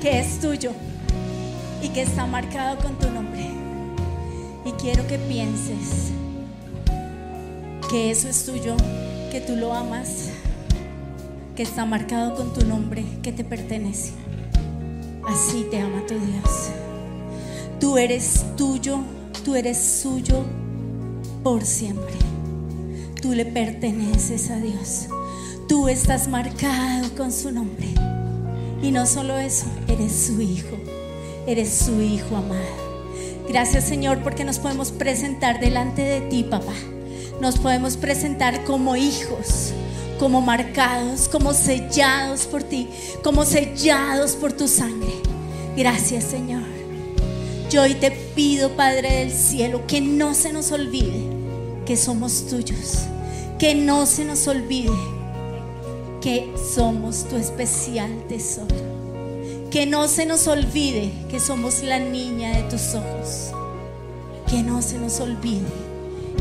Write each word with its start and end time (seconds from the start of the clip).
que 0.00 0.18
es 0.18 0.40
tuyo 0.40 0.72
y 1.82 1.88
que 1.90 2.02
está 2.02 2.26
marcado 2.26 2.78
con 2.78 2.98
tu 2.98 3.10
nombre. 3.10 3.50
Y 4.64 4.72
quiero 4.72 5.06
que 5.06 5.18
pienses 5.18 6.10
que 7.90 8.10
eso 8.10 8.28
es 8.28 8.46
tuyo, 8.46 8.76
que 9.30 9.40
tú 9.40 9.56
lo 9.56 9.74
amas, 9.74 10.30
que 11.54 11.62
está 11.62 11.84
marcado 11.84 12.34
con 12.34 12.54
tu 12.54 12.64
nombre, 12.64 13.04
que 13.22 13.32
te 13.32 13.44
pertenece. 13.44 14.12
Así 15.26 15.66
te 15.70 15.80
ama 15.80 16.02
tu 16.06 16.14
Dios. 16.14 16.70
Tú 17.78 17.98
eres 17.98 18.44
tuyo, 18.56 19.00
tú 19.44 19.54
eres 19.54 19.78
suyo 19.78 20.44
por 21.42 21.64
siempre. 21.64 22.14
Tú 23.20 23.32
le 23.32 23.44
perteneces 23.44 24.50
a 24.50 24.56
Dios. 24.56 25.08
Tú 25.68 25.88
estás 25.88 26.26
marcado 26.28 27.14
con 27.16 27.30
su 27.30 27.52
nombre. 27.52 28.09
Y 28.82 28.90
no 28.90 29.06
solo 29.06 29.38
eso, 29.38 29.66
eres 29.88 30.12
su 30.12 30.40
hijo. 30.40 30.76
Eres 31.46 31.72
su 31.72 32.00
hijo 32.00 32.36
amado. 32.36 32.90
Gracias 33.48 33.84
Señor 33.84 34.22
porque 34.22 34.44
nos 34.44 34.58
podemos 34.58 34.92
presentar 34.92 35.60
delante 35.60 36.02
de 36.02 36.20
ti, 36.22 36.44
papá. 36.44 36.74
Nos 37.40 37.58
podemos 37.58 37.96
presentar 37.96 38.64
como 38.64 38.96
hijos, 38.96 39.72
como 40.18 40.40
marcados, 40.40 41.28
como 41.28 41.52
sellados 41.52 42.46
por 42.46 42.62
ti, 42.62 42.88
como 43.24 43.44
sellados 43.44 44.32
por 44.32 44.52
tu 44.52 44.68
sangre. 44.68 45.12
Gracias 45.76 46.24
Señor. 46.24 46.62
Yo 47.70 47.82
hoy 47.82 47.94
te 47.94 48.10
pido, 48.10 48.76
Padre 48.76 49.16
del 49.16 49.32
cielo, 49.32 49.86
que 49.86 50.00
no 50.00 50.34
se 50.34 50.52
nos 50.52 50.70
olvide 50.72 51.40
que 51.90 51.96
somos 51.96 52.46
tuyos. 52.46 53.06
Que 53.58 53.74
no 53.74 54.06
se 54.06 54.24
nos 54.24 54.46
olvide 54.46 54.92
que 56.20 56.52
somos 56.74 57.24
tu 57.24 57.36
especial 57.36 58.10
tesoro. 58.28 58.76
Que 59.70 59.86
no 59.86 60.08
se 60.08 60.26
nos 60.26 60.46
olvide 60.48 61.12
que 61.30 61.40
somos 61.40 61.82
la 61.82 61.98
niña 61.98 62.56
de 62.56 62.62
tus 62.64 62.94
ojos. 62.94 63.52
Que 64.48 64.62
no 64.62 64.82
se 64.82 64.98
nos 64.98 65.20
olvide 65.20 65.68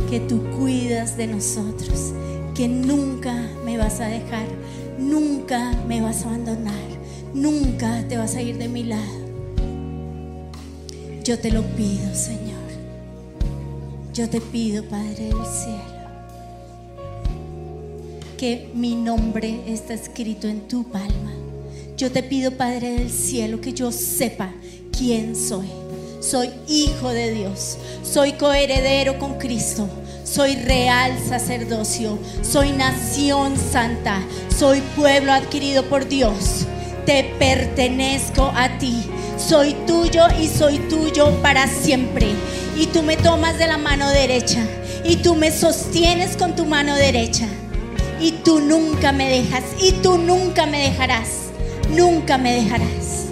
que 0.10 0.20
tú 0.20 0.44
cuidas 0.58 1.16
de 1.16 1.28
nosotros. 1.28 2.14
Que 2.56 2.68
nunca 2.68 3.34
me 3.64 3.78
vas 3.78 4.00
a 4.00 4.08
dejar. 4.08 4.48
Nunca 4.98 5.74
me 5.88 6.02
vas 6.02 6.24
a 6.24 6.30
abandonar. 6.30 6.74
Nunca 7.34 8.04
te 8.08 8.18
vas 8.18 8.36
a 8.36 8.42
ir 8.42 8.58
de 8.58 8.68
mi 8.68 8.84
lado. 8.84 9.20
Yo 11.24 11.40
te 11.40 11.52
lo 11.52 11.62
pido, 11.62 12.14
Señor. 12.16 12.50
Yo 14.14 14.28
te 14.30 14.42
pido, 14.42 14.84
Padre 14.86 15.26
del 15.26 15.46
cielo 15.46 15.89
que 18.40 18.70
mi 18.74 18.96
nombre 18.96 19.60
está 19.68 19.94
escrito 19.94 20.48
en 20.48 20.66
tu 20.70 20.90
palma. 20.90 21.34
Yo 21.98 22.10
te 22.10 22.24
pido, 22.24 22.52
Padre 22.52 22.92
del 22.92 23.12
cielo, 23.12 23.60
que 23.60 23.74
yo 23.74 23.92
sepa 23.92 24.54
quién 24.98 25.36
soy. 25.36 25.68
Soy 26.22 26.50
hijo 26.70 27.10
de 27.10 27.34
Dios, 27.34 27.78
soy 28.02 28.34
coheredero 28.34 29.20
con 29.20 29.38
Cristo, 29.40 29.90
soy 30.24 30.56
real 30.56 31.18
sacerdocio, 31.28 32.18
soy 32.42 32.72
nación 32.72 33.58
santa, 33.58 34.22
soy 34.58 34.80
pueblo 34.96 35.34
adquirido 35.34 35.84
por 35.90 36.08
Dios. 36.08 36.66
Te 37.06 37.26
pertenezco 37.40 38.54
a 38.56 38.78
ti, 38.78 39.04
soy 39.38 39.76
tuyo 39.86 40.24
y 40.42 40.48
soy 40.48 40.78
tuyo 40.90 41.42
para 41.42 41.68
siempre. 41.68 42.28
Y 42.78 42.86
tú 42.88 43.04
me 43.04 43.18
tomas 43.18 43.58
de 43.58 43.68
la 43.68 43.78
mano 43.78 44.10
derecha 44.10 44.66
y 45.04 45.18
tú 45.18 45.36
me 45.36 45.52
sostienes 45.52 46.38
con 46.38 46.56
tu 46.56 46.66
mano 46.66 46.96
derecha 46.96 47.50
y 48.22 48.32
tú 48.44 48.60
nunca 48.60 49.12
me 49.12 49.30
dejas 49.30 49.64
y 49.80 49.94
tú 49.94 50.18
nunca 50.18 50.66
me 50.66 50.82
dejarás, 50.82 51.52
nunca 51.96 52.38
me 52.38 52.54
dejarás. 52.54 53.28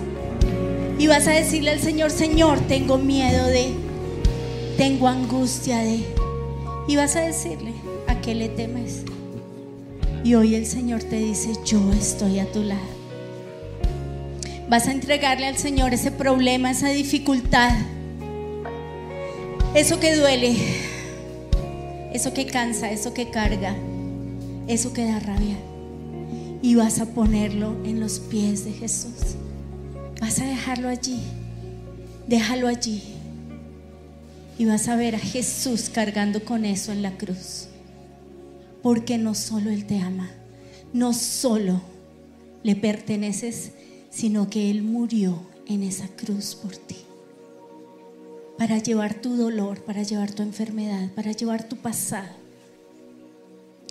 Y 0.97 1.07
vas 1.07 1.27
a 1.27 1.31
decirle 1.31 1.71
al 1.71 1.79
Señor, 1.79 2.09
Señor, 2.09 2.59
tengo 2.61 2.97
miedo 2.97 3.45
de, 3.47 3.73
tengo 4.77 5.07
angustia 5.07 5.79
de, 5.79 6.03
y 6.87 6.95
vas 6.95 7.15
a 7.15 7.21
decirle, 7.21 7.73
¿a 8.07 8.19
qué 8.21 8.33
le 8.33 8.49
temes? 8.49 9.03
Y 10.23 10.35
hoy 10.35 10.55
el 10.55 10.65
Señor 10.65 11.03
te 11.03 11.17
dice, 11.17 11.53
yo 11.65 11.79
estoy 11.93 12.39
a 12.39 12.51
tu 12.51 12.63
lado. 12.63 12.97
Vas 14.69 14.87
a 14.87 14.91
entregarle 14.91 15.45
al 15.45 15.57
Señor 15.57 15.93
ese 15.93 16.11
problema, 16.11 16.71
esa 16.71 16.89
dificultad, 16.89 17.71
eso 19.75 19.99
que 19.99 20.15
duele, 20.15 20.57
eso 22.13 22.33
que 22.33 22.47
cansa, 22.47 22.91
eso 22.91 23.13
que 23.13 23.29
carga 23.29 23.75
eso 24.67 24.93
que 24.93 25.05
da 25.05 25.19
rabia. 25.19 25.57
Y 26.61 26.75
vas 26.75 26.99
a 26.99 27.13
ponerlo 27.13 27.75
en 27.85 27.99
los 27.99 28.19
pies 28.19 28.65
de 28.65 28.73
Jesús. 28.73 29.35
Vas 30.19 30.39
a 30.39 30.45
dejarlo 30.45 30.89
allí. 30.89 31.19
Déjalo 32.27 32.67
allí. 32.67 33.01
Y 34.57 34.65
vas 34.65 34.87
a 34.87 34.95
ver 34.95 35.15
a 35.15 35.19
Jesús 35.19 35.89
cargando 35.89 36.43
con 36.43 36.65
eso 36.65 36.91
en 36.91 37.01
la 37.01 37.17
cruz. 37.17 37.67
Porque 38.81 39.17
no 39.17 39.35
solo 39.35 39.69
Él 39.69 39.85
te 39.85 39.99
ama, 39.99 40.29
no 40.93 41.13
solo 41.13 41.81
le 42.63 42.75
perteneces, 42.75 43.71
sino 44.09 44.49
que 44.49 44.71
Él 44.71 44.81
murió 44.81 45.39
en 45.67 45.83
esa 45.83 46.07
cruz 46.07 46.55
por 46.55 46.75
ti. 46.75 46.97
Para 48.57 48.79
llevar 48.79 49.13
tu 49.13 49.35
dolor, 49.37 49.83
para 49.83 50.01
llevar 50.01 50.31
tu 50.31 50.41
enfermedad, 50.41 51.11
para 51.13 51.31
llevar 51.31 51.69
tu 51.69 51.75
pasado 51.75 52.36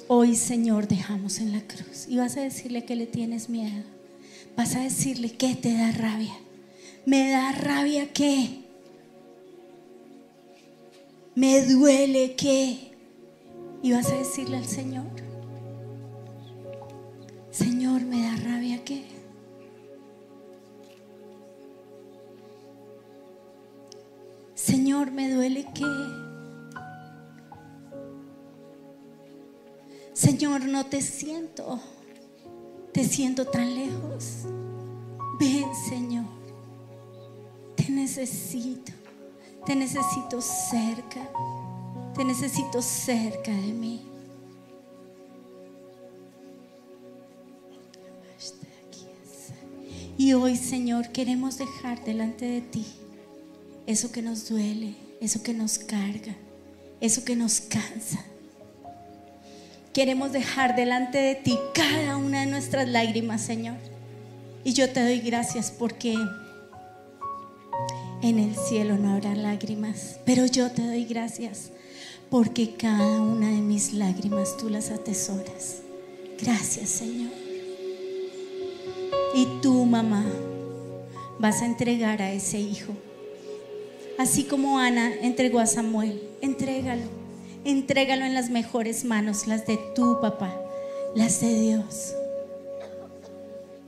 Hoy, 0.09 0.37
Señor, 0.37 0.87
dejamos 0.87 1.41
en 1.41 1.51
la 1.51 1.61
cruz. 1.63 2.07
Y 2.09 2.17
vas 2.19 2.37
a 2.37 2.41
decirle 2.41 2.85
que 2.85 2.95
le 2.95 3.07
tienes 3.07 3.49
miedo. 3.49 3.83
Vas 4.57 4.77
a 4.77 4.81
decirle 4.81 5.33
que 5.33 5.57
te 5.57 5.73
da 5.73 5.91
rabia. 5.91 6.35
Me 7.05 7.31
da 7.31 7.51
rabia 7.51 8.13
que. 8.13 8.63
Me 11.35 11.61
duele 11.67 12.37
que. 12.37 12.93
Y 13.83 13.93
vas 13.93 14.11
a 14.13 14.19
decirle 14.19 14.59
al 14.59 14.67
Señor. 14.67 15.07
Señor, 17.51 18.03
me 18.03 18.23
da 18.23 18.37
rabia 18.37 18.85
que. 18.85 19.05
Señor, 24.55 25.11
me 25.11 25.29
duele 25.33 25.67
que. 25.75 26.26
Señor, 30.17 30.65
no 30.65 30.87
te 30.87 31.03
siento, 31.03 31.79
te 32.95 33.05
siento 33.05 33.45
tan 33.49 33.75
lejos. 33.75 34.47
Ven, 35.39 35.67
Señor, 35.91 36.25
te 37.77 37.91
necesito, 37.91 38.93
te 39.67 39.77
necesito 39.77 40.41
cerca, 40.41 41.21
te 42.15 42.25
necesito 42.25 42.81
cerca 42.81 43.51
de 43.51 43.75
mí. 43.75 44.07
Y 50.17 50.33
hoy, 50.33 50.57
Señor, 50.57 51.13
queremos 51.13 51.59
dejar 51.59 52.03
delante 52.07 52.47
de 52.47 52.63
ti 52.63 52.87
eso 53.87 54.11
que 54.11 54.23
nos 54.23 54.49
duele, 54.49 54.97
eso 55.21 55.43
que 55.43 55.53
nos 55.53 55.79
carga, 55.79 56.35
eso 57.03 57.23
que 57.23 57.37
nos 57.37 57.61
cansa 57.61 58.25
queremos 59.97 60.31
dejar 60.31 60.77
delante 60.77 61.17
de 61.17 61.35
ti 61.37 61.59
cada 61.73 62.19
una 62.19 62.41
de 62.41 62.47
nuestras 62.47 62.87
lágrimas, 62.87 63.41
Señor. 63.41 63.79
Y 64.63 64.75
yo 64.75 64.91
te 64.91 65.03
doy 65.03 65.21
gracias 65.21 65.71
porque 65.71 66.15
en 68.21 68.39
el 68.39 68.55
cielo 68.55 68.99
no 68.99 69.15
habrá 69.15 69.35
lágrimas, 69.35 70.21
pero 70.27 70.45
yo 70.45 70.71
te 70.71 70.87
doy 70.87 71.07
gracias 71.07 71.71
porque 72.29 72.75
cada 72.75 73.23
una 73.23 73.49
de 73.49 73.63
mis 73.63 73.95
lágrimas 73.95 74.59
tú 74.59 74.69
las 74.69 74.91
atesoras. 74.91 75.81
Gracias, 76.39 76.91
Señor. 76.91 77.33
Y 79.35 79.49
tú, 79.63 79.87
mamá, 79.87 80.27
vas 81.39 81.63
a 81.63 81.65
entregar 81.65 82.21
a 82.21 82.33
ese 82.33 82.61
hijo. 82.61 82.93
Así 84.19 84.45
como 84.45 84.79
Ana 84.79 85.11
entregó 85.23 85.59
a 85.59 85.65
Samuel, 85.65 86.21
entrégalo 86.43 87.16
entrégalo 87.67 88.25
en 88.25 88.35
las 88.35 88.49
mejores 88.49 89.05
manos, 89.05 89.47
las 89.47 89.67
de 89.67 89.77
tu 89.95 90.21
papá, 90.21 90.55
las 91.15 91.41
de 91.41 91.53
Dios. 91.61 92.15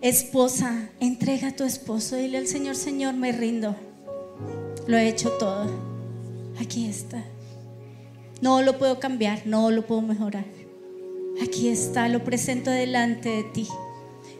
Esposa, 0.00 0.90
entrega 1.00 1.48
a 1.48 1.56
tu 1.56 1.64
esposo, 1.64 2.16
dile 2.16 2.38
al 2.38 2.48
Señor, 2.48 2.76
Señor, 2.76 3.14
me 3.14 3.32
rindo. 3.32 3.76
Lo 4.86 4.96
he 4.96 5.08
hecho 5.08 5.30
todo. 5.38 5.66
Aquí 6.60 6.88
está. 6.88 7.22
No 8.40 8.62
lo 8.62 8.78
puedo 8.78 8.98
cambiar, 8.98 9.42
no 9.46 9.70
lo 9.70 9.86
puedo 9.86 10.02
mejorar. 10.02 10.44
Aquí 11.42 11.68
está, 11.68 12.08
lo 12.08 12.24
presento 12.24 12.70
delante 12.70 13.28
de 13.28 13.44
ti. 13.44 13.68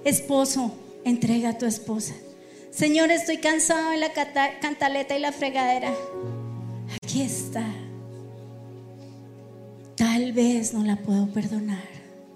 Esposo, 0.05 0.73
entrega 1.05 1.51
a 1.51 1.59
tu 1.59 1.67
esposa. 1.67 2.15
Señor, 2.71 3.11
estoy 3.11 3.39
cansado 3.39 3.91
de 3.91 3.99
la 3.99 4.13
cantaleta 4.61 5.17
y 5.17 5.21
la 5.21 5.33
fregadera. 5.33 5.93
Aquí 7.03 7.23
está. 7.23 7.65
Tal 10.19 10.33
vez 10.33 10.75
no 10.75 10.83
la 10.83 10.97
puedo 10.97 11.29
perdonar. 11.29 11.85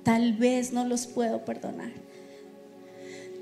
Tal 0.04 0.34
vez 0.34 0.72
no 0.72 0.84
los 0.84 1.08
puedo 1.08 1.44
perdonar. 1.44 1.90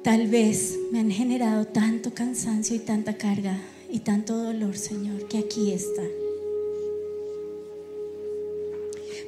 Tal 0.03 0.29
vez 0.29 0.79
me 0.91 1.01
han 1.01 1.11
generado 1.11 1.67
tanto 1.67 2.15
cansancio 2.15 2.75
y 2.75 2.79
tanta 2.79 3.19
carga 3.19 3.59
y 3.91 3.99
tanto 3.99 4.39
dolor, 4.39 4.79
Señor, 4.79 5.29
que 5.29 5.41
aquí 5.41 5.73
está. 5.73 6.05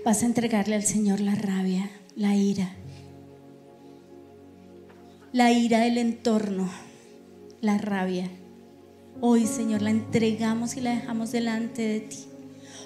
Vas 0.03 0.23
a 0.23 0.27
entregarle 0.27 0.77
al 0.77 0.85
Señor 0.85 1.21
la 1.21 1.35
rabia, 1.35 1.91
la 2.17 2.35
ira, 2.35 2.73
la 5.35 5.53
ira 5.53 5.81
del 5.81 5.99
entorno, 5.99 6.71
la 7.61 7.77
rabia. 7.77 8.31
Hoy, 9.21 9.47
Señor, 9.47 9.83
la 9.83 9.91
entregamos 9.91 10.79
y 10.79 10.81
la 10.81 10.95
dejamos 10.95 11.33
delante 11.33 11.83
de 11.83 12.01
ti. 12.01 12.32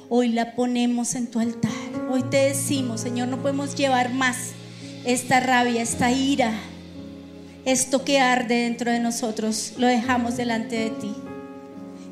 Hoy 0.09 0.29
la 0.29 0.55
ponemos 0.55 1.17
en 1.17 1.27
tu 1.27 1.41
altar. 1.41 1.73
Hoy 2.09 2.23
te 2.31 2.37
decimos, 2.37 3.01
Señor, 3.01 3.27
no 3.27 3.43
podemos 3.43 3.75
llevar 3.75 4.13
más 4.13 4.53
esta 5.05 5.41
rabia, 5.41 5.83
esta 5.83 6.13
ira, 6.13 6.53
esto 7.65 8.05
que 8.05 8.21
arde 8.21 8.63
dentro 8.63 8.93
de 8.93 9.01
nosotros, 9.01 9.73
lo 9.79 9.89
dejamos 9.89 10.37
delante 10.37 10.77
de 10.77 10.91
ti. 10.91 11.13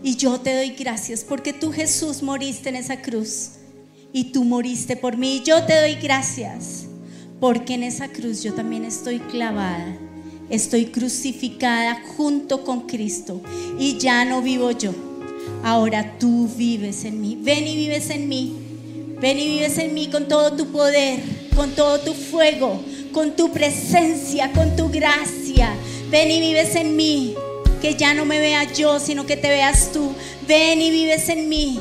Y 0.03 0.17
yo 0.17 0.41
te 0.41 0.57
doy 0.57 0.71
gracias 0.71 1.23
porque 1.23 1.53
tú 1.53 1.71
Jesús 1.71 2.21
moriste 2.21 2.69
en 2.69 2.77
esa 2.77 3.01
cruz 3.01 3.51
y 4.13 4.33
tú 4.33 4.43
moriste 4.43 4.97
por 4.97 5.17
mí. 5.17 5.37
Y 5.37 5.43
yo 5.45 5.63
te 5.63 5.81
doy 5.81 5.95
gracias 5.95 6.87
porque 7.39 7.75
en 7.75 7.85
esa 7.85 8.09
cruz 8.09 8.43
yo 8.43 8.55
también 8.55 8.85
estoy 8.85 9.21
clavada, 9.21 9.97
estoy 10.51 10.87
crucificada 10.87 12.03
junto 12.17 12.65
con 12.65 12.89
Cristo 12.89 13.41
y 13.79 13.99
ya 13.99 14.25
no 14.25 14.43
vivo 14.43 14.73
yo. 14.73 15.14
Ahora 15.63 16.17
tú 16.19 16.49
vives 16.57 17.05
en 17.05 17.21
mí. 17.21 17.39
Ven 17.41 17.67
y 17.67 17.77
vives 17.77 18.11
en 18.11 18.29
mí. 18.29 18.57
Ven 19.21 19.39
y 19.39 19.49
vives 19.49 19.79
en 19.79 19.95
mí 19.95 20.09
con 20.09 20.29
todo 20.29 20.53
tu 20.53 20.71
poder, 20.71 21.21
con 21.57 21.71
todo 21.71 22.01
tu 22.01 22.13
fuego, 22.13 22.83
con 23.13 23.37
tu 23.37 23.53
presencia, 23.53 24.53
con 24.53 24.77
tu 24.77 24.91
gracia. 24.91 25.75
Ven 26.11 26.31
y 26.31 26.41
vives 26.41 26.75
en 26.77 26.97
mí. 26.97 27.35
Que 27.81 27.95
ya 27.95 28.15
no 28.15 28.25
me 28.25 28.39
vea 28.39 28.65
yo, 28.73 28.99
sino 28.99 29.27
que 29.27 29.37
te 29.37 29.49
veas 29.49 29.93
tú. 29.93 30.13
Ven 30.47 30.81
y 30.81 30.91
vives 30.91 31.29
en 31.29 31.49
mí. 31.49 31.81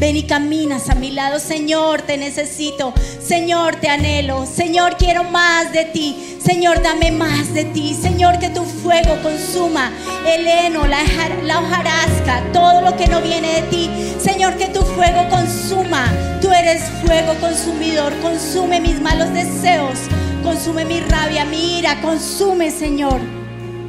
Ven 0.00 0.16
y 0.16 0.22
caminas 0.22 0.88
a 0.88 0.94
mi 0.94 1.10
lado, 1.10 1.38
Señor, 1.38 2.00
te 2.00 2.16
necesito. 2.16 2.94
Señor, 3.22 3.76
te 3.76 3.90
anhelo. 3.90 4.46
Señor, 4.46 4.96
quiero 4.96 5.24
más 5.24 5.74
de 5.74 5.84
ti. 5.84 6.38
Señor, 6.42 6.82
dame 6.82 7.12
más 7.12 7.52
de 7.52 7.66
ti. 7.66 7.94
Señor, 8.00 8.38
que 8.38 8.48
tu 8.48 8.64
fuego 8.64 9.20
consuma 9.22 9.92
el 10.26 10.46
heno, 10.46 10.86
la, 10.86 11.00
la 11.44 11.60
hojarasca, 11.60 12.42
todo 12.50 12.80
lo 12.80 12.96
que 12.96 13.08
no 13.08 13.20
viene 13.20 13.60
de 13.60 13.62
ti. 13.68 13.90
Señor, 14.18 14.56
que 14.56 14.68
tu 14.68 14.80
fuego 14.80 15.28
consuma. 15.28 16.10
Tú 16.40 16.50
eres 16.50 16.82
fuego 17.04 17.34
consumidor. 17.38 18.14
Consume 18.22 18.80
mis 18.80 19.02
malos 19.02 19.30
deseos. 19.34 19.98
Consume 20.42 20.86
mi 20.86 21.00
rabia, 21.00 21.44
mi 21.44 21.78
ira. 21.78 22.00
Consume, 22.00 22.70
Señor. 22.70 23.20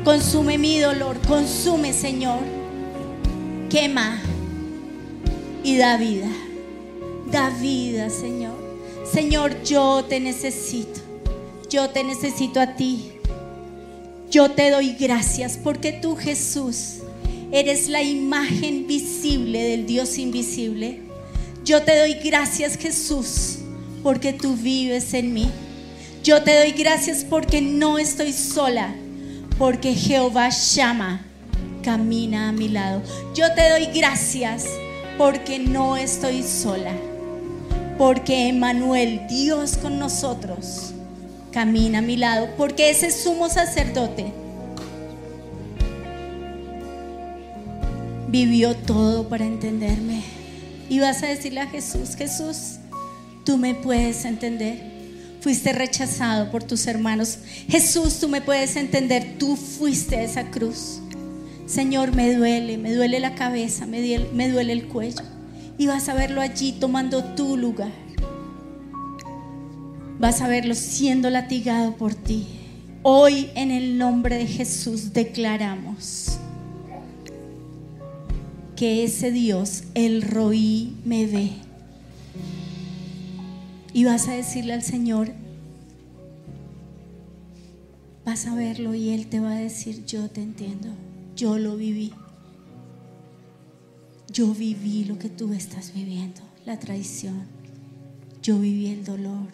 Consume 0.03 0.57
mi 0.57 0.77
dolor. 0.77 1.17
Consume, 1.25 1.93
Señor. 1.93 2.39
Quema 3.69 4.19
y 5.63 5.77
da 5.77 5.97
vida. 5.97 6.29
Da 7.31 7.49
vida, 7.49 8.09
Señor. 8.09 8.55
Señor, 9.11 9.63
yo 9.63 10.05
te 10.05 10.19
necesito. 10.19 10.99
Yo 11.69 11.89
te 11.89 12.03
necesito 12.03 12.59
a 12.59 12.75
ti. 12.75 13.11
Yo 14.29 14.51
te 14.51 14.69
doy 14.69 14.95
gracias 14.99 15.57
porque 15.61 15.91
tú, 15.91 16.15
Jesús, 16.15 16.97
eres 17.51 17.87
la 17.87 18.01
imagen 18.01 18.87
visible 18.87 19.61
del 19.61 19.85
Dios 19.85 20.17
invisible. 20.17 21.01
Yo 21.63 21.83
te 21.83 21.97
doy 21.97 22.15
gracias, 22.23 22.77
Jesús, 22.77 23.59
porque 24.03 24.33
tú 24.33 24.55
vives 24.55 25.13
en 25.13 25.33
mí. 25.33 25.49
Yo 26.23 26.43
te 26.43 26.55
doy 26.55 26.71
gracias 26.71 27.25
porque 27.27 27.61
no 27.61 27.97
estoy 27.97 28.31
sola, 28.31 28.93
porque 29.57 29.93
Jehová 29.93 30.49
llama, 30.49 31.25
camina 31.83 32.49
a 32.49 32.51
mi 32.51 32.69
lado. 32.69 33.01
Yo 33.35 33.53
te 33.53 33.69
doy 33.69 33.87
gracias 33.93 34.65
porque 35.17 35.59
no 35.59 35.97
estoy 35.97 36.43
sola, 36.43 36.93
porque 37.97 38.47
Emanuel, 38.47 39.21
Dios 39.29 39.77
con 39.77 39.99
nosotros, 39.99 40.93
camina 41.51 41.99
a 41.99 42.01
mi 42.01 42.17
lado, 42.17 42.49
porque 42.57 42.89
ese 42.89 43.11
sumo 43.11 43.49
sacerdote 43.49 44.33
vivió 48.31 48.75
todo 48.75 49.27
para 49.27 49.45
entenderme. 49.45 50.23
Y 50.89 50.99
vas 50.99 51.21
a 51.23 51.27
decirle 51.27 51.61
a 51.61 51.67
Jesús, 51.67 52.15
Jesús, 52.15 52.77
tú 53.45 53.57
me 53.57 53.75
puedes 53.75 54.25
entender. 54.25 54.89
Fuiste 55.41 55.73
rechazado 55.73 56.51
por 56.51 56.63
tus 56.63 56.85
hermanos. 56.87 57.39
Jesús, 57.67 58.19
tú 58.19 58.29
me 58.29 58.41
puedes 58.41 58.75
entender. 58.75 59.35
Tú 59.37 59.55
fuiste 59.55 60.23
esa 60.23 60.51
cruz. 60.51 61.01
Señor, 61.71 62.13
me 62.13 62.35
duele, 62.35 62.77
me 62.77 62.93
duele 62.93 63.21
la 63.21 63.33
cabeza, 63.33 63.85
me 63.85 64.05
duele, 64.05 64.29
me 64.33 64.49
duele 64.49 64.73
el 64.73 64.89
cuello. 64.89 65.21
Y 65.77 65.87
vas 65.87 66.09
a 66.09 66.13
verlo 66.13 66.41
allí 66.41 66.73
tomando 66.73 67.23
tu 67.23 67.55
lugar. 67.55 67.93
Vas 70.19 70.41
a 70.41 70.49
verlo 70.49 70.75
siendo 70.75 71.29
latigado 71.29 71.95
por 71.95 72.13
ti. 72.13 72.45
Hoy 73.03 73.51
en 73.55 73.71
el 73.71 73.97
nombre 73.97 74.35
de 74.35 74.47
Jesús 74.47 75.13
declaramos 75.13 76.39
que 78.75 79.05
ese 79.05 79.31
Dios, 79.31 79.85
el 79.93 80.23
roí, 80.23 80.97
me 81.05 81.25
ve. 81.25 81.51
Y 83.93 84.03
vas 84.03 84.27
a 84.27 84.33
decirle 84.33 84.73
al 84.73 84.83
Señor, 84.83 85.31
vas 88.25 88.45
a 88.45 88.55
verlo 88.55 88.93
y 88.93 89.11
Él 89.11 89.27
te 89.27 89.39
va 89.39 89.53
a 89.53 89.59
decir, 89.59 90.05
yo 90.05 90.29
te 90.29 90.41
entiendo. 90.41 90.89
Yo 91.41 91.57
lo 91.57 91.75
viví. 91.75 92.13
Yo 94.31 94.53
viví 94.53 95.05
lo 95.05 95.17
que 95.17 95.27
tú 95.27 95.51
estás 95.53 95.91
viviendo, 95.91 96.39
la 96.67 96.77
traición. 96.77 97.47
Yo 98.43 98.59
viví 98.59 98.91
el 98.91 99.03
dolor. 99.03 99.47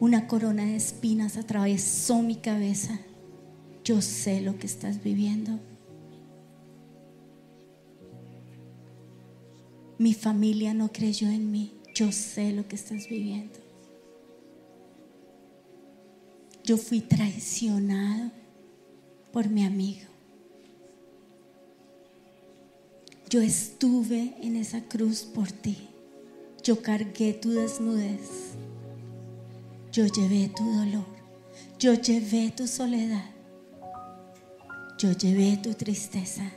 Una 0.00 0.26
corona 0.26 0.64
de 0.64 0.76
espinas 0.76 1.36
atravesó 1.36 2.22
mi 2.22 2.36
cabeza. 2.36 2.98
Yo 3.84 4.00
sé 4.00 4.40
lo 4.40 4.58
que 4.58 4.66
estás 4.66 5.04
viviendo. 5.04 5.60
Mi 9.98 10.14
familia 10.14 10.72
no 10.72 10.90
creyó 10.90 11.28
en 11.28 11.50
mí. 11.50 11.74
Yo 11.94 12.12
sé 12.12 12.52
lo 12.52 12.66
que 12.66 12.76
estás 12.76 13.10
viviendo. 13.10 13.58
Yo 16.64 16.78
fui 16.78 17.02
traicionado 17.02 18.30
por 19.38 19.48
mi 19.48 19.64
amigo. 19.64 20.04
Yo 23.30 23.40
estuve 23.40 24.34
en 24.42 24.56
esa 24.56 24.80
cruz 24.80 25.20
por 25.22 25.52
ti. 25.52 25.76
Yo 26.64 26.82
cargué 26.82 27.34
tu 27.34 27.50
desnudez. 27.50 28.56
Yo 29.92 30.06
llevé 30.06 30.48
tu 30.48 30.64
dolor. 30.64 31.06
Yo 31.78 31.94
llevé 31.94 32.50
tu 32.50 32.66
soledad. 32.66 33.30
Yo 34.98 35.12
llevé 35.12 35.56
tu 35.56 35.72
tristeza. 35.74 36.50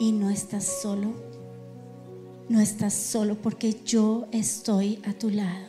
Y 0.00 0.10
no 0.10 0.30
estás 0.30 0.64
solo. 0.82 1.14
No 2.48 2.60
estás 2.60 2.92
solo 2.92 3.40
porque 3.40 3.76
yo 3.86 4.26
estoy 4.32 5.00
a 5.04 5.12
tu 5.12 5.30
lado. 5.30 5.68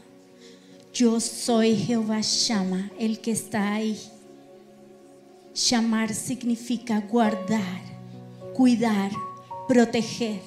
Yo 0.92 1.20
soy 1.20 1.76
Jehová 1.76 2.22
Shama, 2.22 2.92
el 2.98 3.22
que 3.22 3.30
está 3.30 3.76
ahí 3.76 3.96
Llamar 5.54 6.14
significa 6.14 7.02
guardar, 7.02 7.82
cuidar, 8.54 9.12
proteger. 9.68 10.42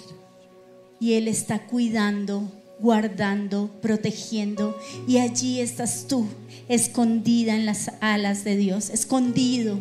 Y 0.99 1.15
Él 1.15 1.29
está 1.29 1.67
cuidando, 1.67 2.51
guardando, 2.81 3.71
protegiendo. 3.83 4.79
Y 5.07 5.19
allí 5.19 5.61
estás 5.61 6.07
tú, 6.09 6.27
escondida 6.69 7.55
en 7.55 7.67
las 7.67 7.91
alas 8.01 8.45
de 8.45 8.57
Dios, 8.57 8.89
escondido 8.91 9.79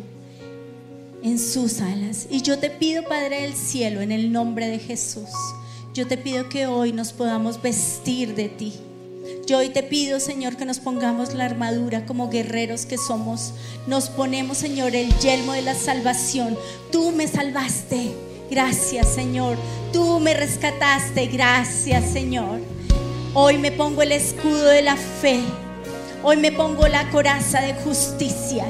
en 1.22 1.38
sus 1.38 1.80
alas. 1.80 2.26
Y 2.30 2.42
yo 2.42 2.58
te 2.58 2.68
pido, 2.68 3.04
Padre 3.04 3.42
del 3.42 3.54
Cielo, 3.54 4.02
en 4.02 4.12
el 4.12 4.30
nombre 4.30 4.68
de 4.68 4.78
Jesús, 4.78 5.30
yo 5.94 6.06
te 6.06 6.18
pido 6.18 6.50
que 6.50 6.66
hoy 6.66 6.92
nos 6.92 7.12
podamos 7.12 7.62
vestir 7.62 8.34
de 8.34 8.48
ti 8.50 8.74
yo 9.46 9.58
hoy 9.58 9.68
te 9.68 9.82
pido, 9.82 10.20
Señor, 10.20 10.56
que 10.56 10.64
nos 10.64 10.78
pongamos 10.78 11.34
la 11.34 11.44
armadura 11.44 12.06
como 12.06 12.30
guerreros 12.30 12.86
que 12.86 12.96
somos. 12.96 13.52
Nos 13.86 14.08
ponemos, 14.08 14.58
Señor, 14.58 14.94
el 14.94 15.12
yelmo 15.18 15.52
de 15.52 15.62
la 15.62 15.74
salvación. 15.74 16.56
Tú 16.90 17.12
me 17.12 17.28
salvaste. 17.28 18.12
Gracias, 18.50 19.08
Señor. 19.08 19.56
Tú 19.92 20.18
me 20.20 20.34
rescataste. 20.34 21.26
Gracias, 21.26 22.10
Señor. 22.10 22.60
Hoy 23.34 23.58
me 23.58 23.72
pongo 23.72 24.02
el 24.02 24.12
escudo 24.12 24.66
de 24.66 24.82
la 24.82 24.96
fe. 24.96 25.40
Hoy 26.22 26.36
me 26.36 26.52
pongo 26.52 26.88
la 26.88 27.10
coraza 27.10 27.60
de 27.60 27.74
justicia. 27.74 28.64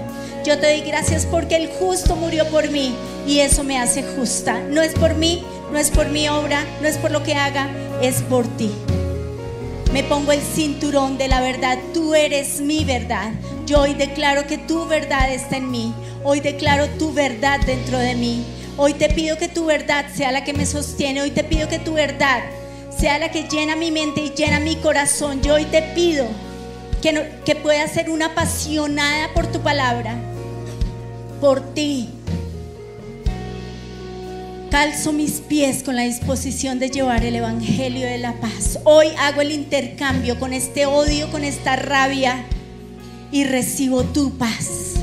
Yo 0.45 0.59
te 0.59 0.67
doy 0.67 0.81
gracias 0.81 1.25
porque 1.27 1.57
el 1.57 1.69
justo 1.69 2.17
murió 2.17 2.49
por 2.51 2.69
mí 2.71 2.95
y 3.27 3.39
eso 3.41 3.63
me 3.63 3.79
hace 3.79 4.03
justa. 4.03 4.61
No 4.71 4.83
es 4.83 4.93
por 4.95 5.15
mí, 5.15 5.45
no 5.71 5.79
es 5.79 5.91
por 5.91 6.09
mi 6.09 6.29
obra, 6.29 6.65
no 6.83 6.89
es 6.89 6.99
por 6.99 7.13
lo 7.13 7.23
que 7.23 7.35
haga, 7.35 7.69
es 8.03 8.23
por 8.23 8.47
ti. 8.57 8.71
Me 9.95 10.03
pongo 10.03 10.33
el 10.33 10.41
cinturón 10.41 11.19
de 11.19 11.29
la 11.29 11.41
verdad. 11.41 11.79
Tú 11.93 12.17
eres 12.17 12.61
mi 12.61 12.85
verdad. 12.85 13.31
Yo 13.65 13.83
hoy 13.83 13.95
declaro 13.95 14.45
que 14.45 14.59
tu 14.59 14.87
verdad 14.87 15.33
está 15.33 15.59
en 15.59 15.71
mí. 15.71 15.95
Hoy 16.25 16.41
declaro 16.41 16.89
tu 16.99 17.13
verdad 17.13 17.61
dentro 17.65 17.99
de 17.99 18.17
mí. 18.17 18.45
Hoy 18.77 18.95
te 18.95 19.09
pido 19.09 19.39
que 19.39 19.47
tu 19.47 19.67
verdad 19.67 20.07
sea 20.13 20.33
la 20.33 20.43
que 20.43 20.53
me 20.53 20.67
sostiene. 20.67 21.23
Hoy 21.23 21.31
te 21.31 21.45
pido 21.45 21.69
que 21.69 21.79
tu 21.79 21.93
verdad 21.93 22.43
sea 22.91 23.21
la 23.21 23.31
que 23.31 23.45
llena 23.45 23.77
mi 23.77 23.93
mente 23.93 24.21
y 24.21 24.31
llena 24.31 24.59
mi 24.59 24.75
corazón. 24.75 25.43
Yo 25.43 25.55
hoy 25.55 25.65
te 25.67 25.81
pido 25.81 26.27
que, 27.01 27.31
que 27.45 27.55
pueda 27.55 27.87
ser 27.87 28.11
una 28.11 28.27
apasionada 28.27 29.33
por 29.33 29.47
tu 29.47 29.61
palabra, 29.61 30.17
por 31.41 31.73
ti. 31.73 32.09
Calzo 34.75 35.13
mis 35.13 35.35
pies 35.35 35.85
con 35.85 35.95
la 35.95 36.03
disposición 36.03 36.81
de 36.81 36.91
llevar 36.91 37.25
el 37.25 37.37
Evangelio 37.37 38.09
de 38.09 38.19
la 38.19 38.33
paz. 38.41 38.81
Hoy 38.83 39.07
hago 39.21 39.41
el 39.41 39.53
intercambio 39.53 40.37
con 40.41 40.53
este 40.53 40.85
odio, 40.85 41.31
con 41.31 41.45
esta 41.45 41.77
rabia 41.77 42.45
y 43.31 43.45
recibo 43.45 44.03
tu 44.03 44.37
paz. 44.37 44.95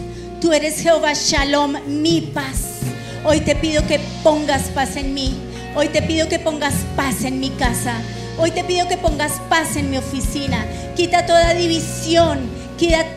Tú 0.42 0.52
eres 0.52 0.82
Jehová 0.82 1.14
Shalom, 1.14 1.78
mi 1.88 2.20
paz. 2.20 2.82
Hoy 3.24 3.40
te 3.40 3.56
pido 3.56 3.88
que 3.88 4.02
pongas 4.24 4.64
paz 4.64 4.98
en 4.98 5.14
mí. 5.14 5.34
Hoy 5.74 5.88
te 5.88 6.02
pido 6.02 6.28
que 6.28 6.40
pongas 6.40 6.74
paz 6.98 7.24
en 7.24 7.40
mi 7.40 7.52
casa. 7.52 7.94
Hoy 8.38 8.52
te 8.52 8.66
pido 8.66 8.90
que 8.90 8.98
pongas 8.98 9.40
paz 9.48 9.78
en 9.78 9.90
mi 9.90 9.96
oficina. 9.98 10.66
Quita 10.98 11.26
toda 11.26 11.54
división. 11.54 12.42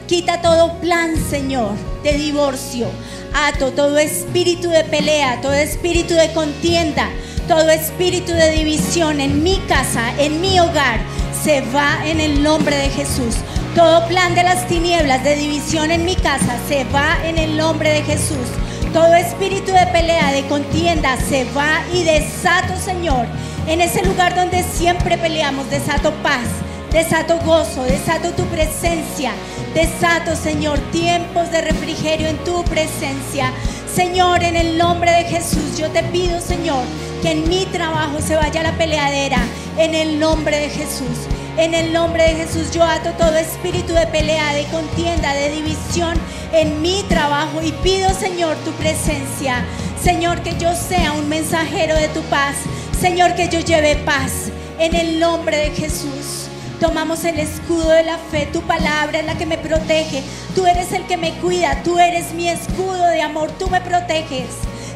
Quita, 0.06 0.42
todo 0.42 0.74
plan, 0.74 1.14
Señor, 1.16 1.72
de 2.02 2.12
divorcio. 2.18 2.86
Ato 3.32 3.72
todo 3.72 3.96
espíritu 3.96 4.68
de 4.68 4.84
pelea, 4.84 5.40
todo 5.40 5.54
espíritu 5.54 6.12
de 6.12 6.30
contienda, 6.34 7.08
todo 7.48 7.70
espíritu 7.70 8.32
de 8.32 8.50
división 8.50 9.22
en 9.22 9.42
mi 9.42 9.56
casa, 9.66 10.12
en 10.18 10.42
mi 10.42 10.60
hogar. 10.60 11.00
Se 11.42 11.62
va 11.74 12.06
en 12.06 12.20
el 12.20 12.42
nombre 12.42 12.76
de 12.76 12.90
Jesús. 12.90 13.36
Todo 13.74 14.06
plan 14.06 14.34
de 14.34 14.42
las 14.42 14.68
tinieblas 14.68 15.24
de 15.24 15.34
división 15.36 15.90
en 15.90 16.04
mi 16.04 16.16
casa 16.16 16.58
se 16.68 16.84
va 16.84 17.16
en 17.24 17.38
el 17.38 17.56
nombre 17.56 17.88
de 17.88 18.02
Jesús. 18.02 18.46
Todo 18.92 19.14
espíritu 19.14 19.72
de 19.72 19.86
pelea, 19.86 20.30
de 20.30 20.46
contienda, 20.46 21.16
se 21.16 21.44
va 21.56 21.82
y 21.90 22.02
desato, 22.02 22.76
Señor. 22.76 23.24
En 23.66 23.80
ese 23.80 24.04
lugar 24.04 24.36
donde 24.36 24.62
siempre 24.62 25.16
peleamos, 25.16 25.70
desato 25.70 26.12
paz, 26.22 26.48
desato 26.92 27.38
gozo, 27.40 27.82
desato 27.84 28.30
tu 28.30 28.44
presencia. 28.44 29.32
Desato, 29.74 30.36
Señor, 30.36 30.78
tiempos 30.92 31.50
de 31.50 31.60
refrigerio 31.60 32.28
en 32.28 32.38
tu 32.44 32.62
presencia. 32.64 33.52
Señor, 33.92 34.44
en 34.44 34.54
el 34.54 34.78
nombre 34.78 35.10
de 35.10 35.24
Jesús, 35.24 35.76
yo 35.76 35.90
te 35.90 36.04
pido, 36.04 36.40
Señor, 36.40 36.84
que 37.22 37.32
en 37.32 37.48
mi 37.48 37.66
trabajo 37.66 38.20
se 38.20 38.36
vaya 38.36 38.62
la 38.62 38.78
peleadera. 38.78 39.38
En 39.76 39.96
el 39.96 40.20
nombre 40.20 40.58
de 40.58 40.70
Jesús. 40.70 41.26
En 41.56 41.74
el 41.74 41.92
nombre 41.92 42.22
de 42.22 42.34
Jesús 42.34 42.72
yo 42.72 42.84
ato 42.84 43.10
todo 43.18 43.36
espíritu 43.36 43.92
de 43.94 44.06
pelea, 44.06 44.54
de 44.54 44.64
contienda, 44.66 45.34
de 45.34 45.50
división 45.50 46.16
en 46.52 46.80
mi 46.80 47.02
trabajo 47.08 47.60
y 47.60 47.72
pido, 47.72 48.10
Señor, 48.10 48.56
tu 48.58 48.70
presencia. 48.72 49.64
Señor, 50.00 50.42
que 50.42 50.56
yo 50.56 50.72
sea 50.74 51.12
un 51.12 51.28
mensajero 51.28 51.96
de 51.96 52.08
tu 52.08 52.20
paz. 52.22 52.54
Señor, 53.00 53.34
que 53.34 53.48
yo 53.48 53.58
lleve 53.58 53.96
paz 53.96 54.50
en 54.78 54.94
el 54.94 55.18
nombre 55.18 55.56
de 55.56 55.70
Jesús. 55.70 56.43
Tomamos 56.80 57.24
el 57.24 57.38
escudo 57.38 57.88
de 57.88 58.02
la 58.02 58.18
fe, 58.18 58.48
tu 58.52 58.60
palabra 58.62 59.20
es 59.20 59.26
la 59.26 59.38
que 59.38 59.46
me 59.46 59.58
protege. 59.58 60.22
Tú 60.54 60.66
eres 60.66 60.92
el 60.92 61.06
que 61.06 61.16
me 61.16 61.32
cuida, 61.34 61.82
tú 61.82 61.98
eres 61.98 62.32
mi 62.32 62.48
escudo 62.48 63.06
de 63.06 63.22
amor, 63.22 63.50
tú 63.58 63.68
me 63.68 63.80
proteges. 63.80 64.48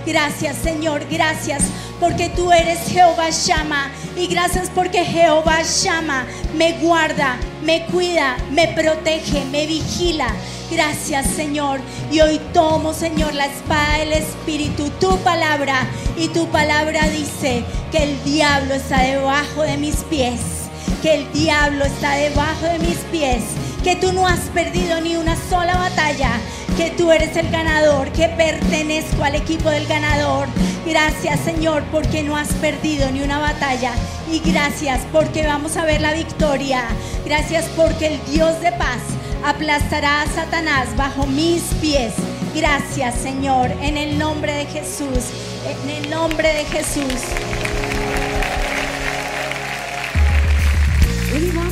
Gracias, 0.05 0.57
Señor, 0.57 1.05
gracias 1.11 1.63
porque 2.01 2.29
tú 2.31 2.53
eres 2.53 2.79
Jehová 2.89 3.31
Shama. 3.31 3.91
Y 4.17 4.27
gracias 4.27 4.71
porque 4.75 5.05
Jehová 5.05 5.63
Shama 5.63 6.27
me 6.57 6.73
guarda, 6.79 7.37
me 7.63 7.87
cuida, 7.87 8.37
me 8.51 8.69
protege, 8.69 9.45
me 9.47 9.67
vigila. 9.67 10.29
Gracias 10.71 11.27
Señor. 11.27 11.81
Y 12.11 12.21
hoy 12.21 12.41
tomo 12.53 12.93
Señor 12.93 13.35
la 13.35 13.47
espada 13.47 13.99
del 13.99 14.13
Espíritu, 14.13 14.91
tu 15.01 15.17
palabra. 15.19 15.87
Y 16.17 16.29
tu 16.29 16.47
palabra 16.49 17.09
dice 17.09 17.65
que 17.91 18.03
el 18.03 18.25
diablo 18.25 18.75
está 18.75 19.03
debajo 19.03 19.63
de 19.63 19.77
mis 19.77 19.97
pies. 20.05 20.58
Que 21.03 21.15
el 21.15 21.33
diablo 21.33 21.85
está 21.85 22.15
debajo 22.15 22.67
de 22.67 22.79
mis 22.81 22.99
pies. 23.11 23.43
Que 23.85 23.97
tú 23.97 24.13
no 24.13 24.27
has 24.27 24.41
perdido 24.51 25.01
ni 25.01 25.17
una 25.17 25.37
sola 25.49 25.77
batalla 25.77 26.33
que 26.79 26.93
tú 26.93 27.11
eres 27.11 27.37
el 27.37 27.51
ganador, 27.51 28.09
que 28.13 28.29
pertenezco 28.29 29.25
al 29.25 29.35
equipo 29.35 29.69
del 29.69 29.85
ganador. 29.89 30.47
Gracias 30.87 31.41
Señor 31.41 31.83
porque 31.91 32.23
no 32.23 32.37
has 32.37 32.53
perdido 32.55 33.11
ni 33.11 33.21
una 33.21 33.41
batalla 33.41 33.91
y 34.31 34.39
gracias 34.39 35.01
porque 35.11 35.45
vamos 35.45 35.77
a 35.77 35.85
ver 35.85 36.01
la 36.01 36.13
victoria. 36.13 36.85
Gracias 37.25 37.65
porque 37.75 38.07
el 38.07 38.25
Dios 38.33 38.61
de 38.61 38.71
paz 38.71 39.01
aplastará 39.45 40.23
a 40.23 40.27
Satanás 40.29 40.97
bajo 40.97 41.27
mis 41.27 41.63
pies. 41.81 42.15
Gracias 42.55 43.17
Señor, 43.17 43.73
en 43.83 43.97
el 43.97 44.17
nombre 44.17 44.53
de 44.53 44.67
Jesús, 44.67 45.33
en 45.67 45.91
el 45.91 46.11
nombre 46.11 46.49
de 46.55 46.65
Jesús. 46.65 47.78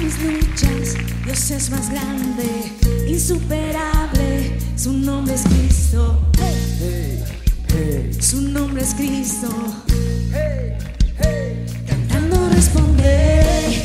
Mis 0.06 0.22
luchas, 0.22 0.94
Dios 1.24 1.50
es 1.50 1.70
más 1.70 1.90
grande, 1.90 2.72
insuperable, 3.08 4.56
su 4.76 4.92
nombre 4.92 5.34
es 5.34 5.42
Cristo. 5.42 6.22
Su 8.20 8.40
nombre 8.40 8.82
es 8.82 8.94
Cristo. 8.94 9.48
Cantando 11.88 12.48
responderé, 12.50 13.84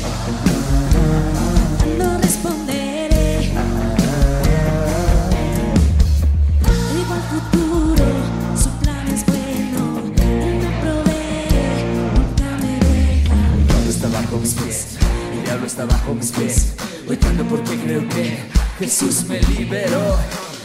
diablo 15.62 15.68
está 15.68 15.86
bajo 15.86 16.14
mis 16.16 16.32
pies. 16.32 16.74
Hoy 17.08 17.18
canto 17.18 17.44
porque 17.46 17.76
creo 17.78 18.08
que 18.10 18.40
Jesús 18.80 19.26
me 19.28 19.40
liberó. 19.42 20.18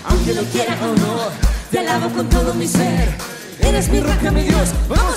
Aunque 0.09 0.35
lo 0.35 0.43
quiera 0.45 0.77
o 0.83 0.95
no, 0.97 1.19
te 1.71 1.81
alabo 1.81 2.09
con 2.11 2.29
todo 2.29 2.55
mi 2.55 2.67
ser. 2.67 3.09
Eres 3.61 3.89
mi 3.91 4.01
roca, 4.01 4.31
mi 4.31 4.43
Dios. 4.43 4.71
Vamos, 4.89 5.17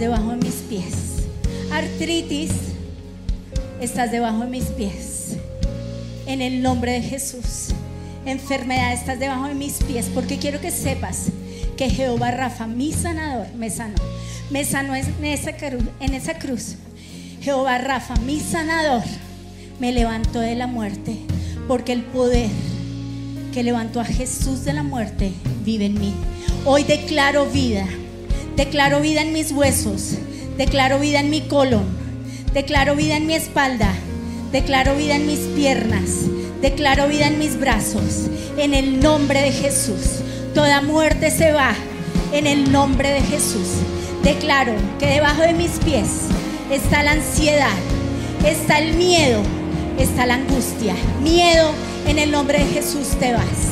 debajo 0.00 0.30
de 0.30 0.38
mis 0.38 0.54
pies. 0.68 0.94
Artritis, 1.70 2.50
estás 3.80 4.10
debajo 4.10 4.40
de 4.40 4.50
mis 4.50 4.64
pies. 4.64 5.36
En 6.26 6.40
el 6.40 6.62
nombre 6.62 6.92
de 6.92 7.02
Jesús. 7.02 7.68
Enfermedad, 8.24 8.92
estás 8.92 9.20
debajo 9.20 9.46
de 9.46 9.54
mis 9.54 9.74
pies. 9.74 10.10
Porque 10.12 10.38
quiero 10.38 10.60
que 10.60 10.70
sepas 10.70 11.26
que 11.76 11.90
Jehová 11.90 12.30
Rafa, 12.30 12.66
mi 12.66 12.92
sanador, 12.92 13.46
me 13.54 13.68
sanó. 13.68 13.96
Me 14.50 14.64
sanó 14.64 14.96
en 14.96 15.24
esa, 15.24 15.50
en 16.00 16.14
esa 16.14 16.38
cruz. 16.38 16.76
Jehová 17.42 17.78
Rafa, 17.78 18.16
mi 18.16 18.40
sanador, 18.40 19.04
me 19.78 19.92
levantó 19.92 20.40
de 20.40 20.56
la 20.56 20.66
muerte. 20.66 21.18
Porque 21.68 21.92
el 21.92 22.02
poder 22.02 22.48
que 23.52 23.62
levantó 23.62 24.00
a 24.00 24.04
Jesús 24.04 24.64
de 24.64 24.72
la 24.72 24.82
muerte 24.82 25.32
vive 25.62 25.86
en 25.86 26.00
mí. 26.00 26.14
Hoy 26.64 26.84
declaro 26.84 27.46
vida. 27.46 27.86
Declaro 28.60 29.00
vida 29.00 29.22
en 29.22 29.32
mis 29.32 29.52
huesos. 29.52 30.18
Declaro 30.58 30.98
vida 30.98 31.20
en 31.20 31.30
mi 31.30 31.40
colon. 31.40 31.86
Declaro 32.52 32.94
vida 32.94 33.16
en 33.16 33.26
mi 33.26 33.32
espalda. 33.32 33.90
Declaro 34.52 34.96
vida 34.96 35.16
en 35.16 35.26
mis 35.26 35.38
piernas. 35.56 36.26
Declaro 36.60 37.08
vida 37.08 37.26
en 37.26 37.38
mis 37.38 37.58
brazos. 37.58 38.26
En 38.58 38.74
el 38.74 39.00
nombre 39.00 39.40
de 39.40 39.50
Jesús. 39.50 40.20
Toda 40.54 40.82
muerte 40.82 41.30
se 41.30 41.52
va. 41.52 41.72
En 42.34 42.46
el 42.46 42.70
nombre 42.70 43.08
de 43.08 43.22
Jesús. 43.22 43.66
Declaro 44.22 44.74
que 44.98 45.06
debajo 45.06 45.40
de 45.40 45.54
mis 45.54 45.78
pies 45.82 46.26
está 46.70 47.02
la 47.02 47.12
ansiedad. 47.12 47.78
Está 48.46 48.78
el 48.78 48.92
miedo. 48.92 49.40
Está 49.98 50.26
la 50.26 50.34
angustia. 50.34 50.94
Miedo 51.22 51.70
en 52.06 52.18
el 52.18 52.30
nombre 52.30 52.58
de 52.58 52.66
Jesús 52.66 53.08
te 53.18 53.32
vas. 53.32 53.70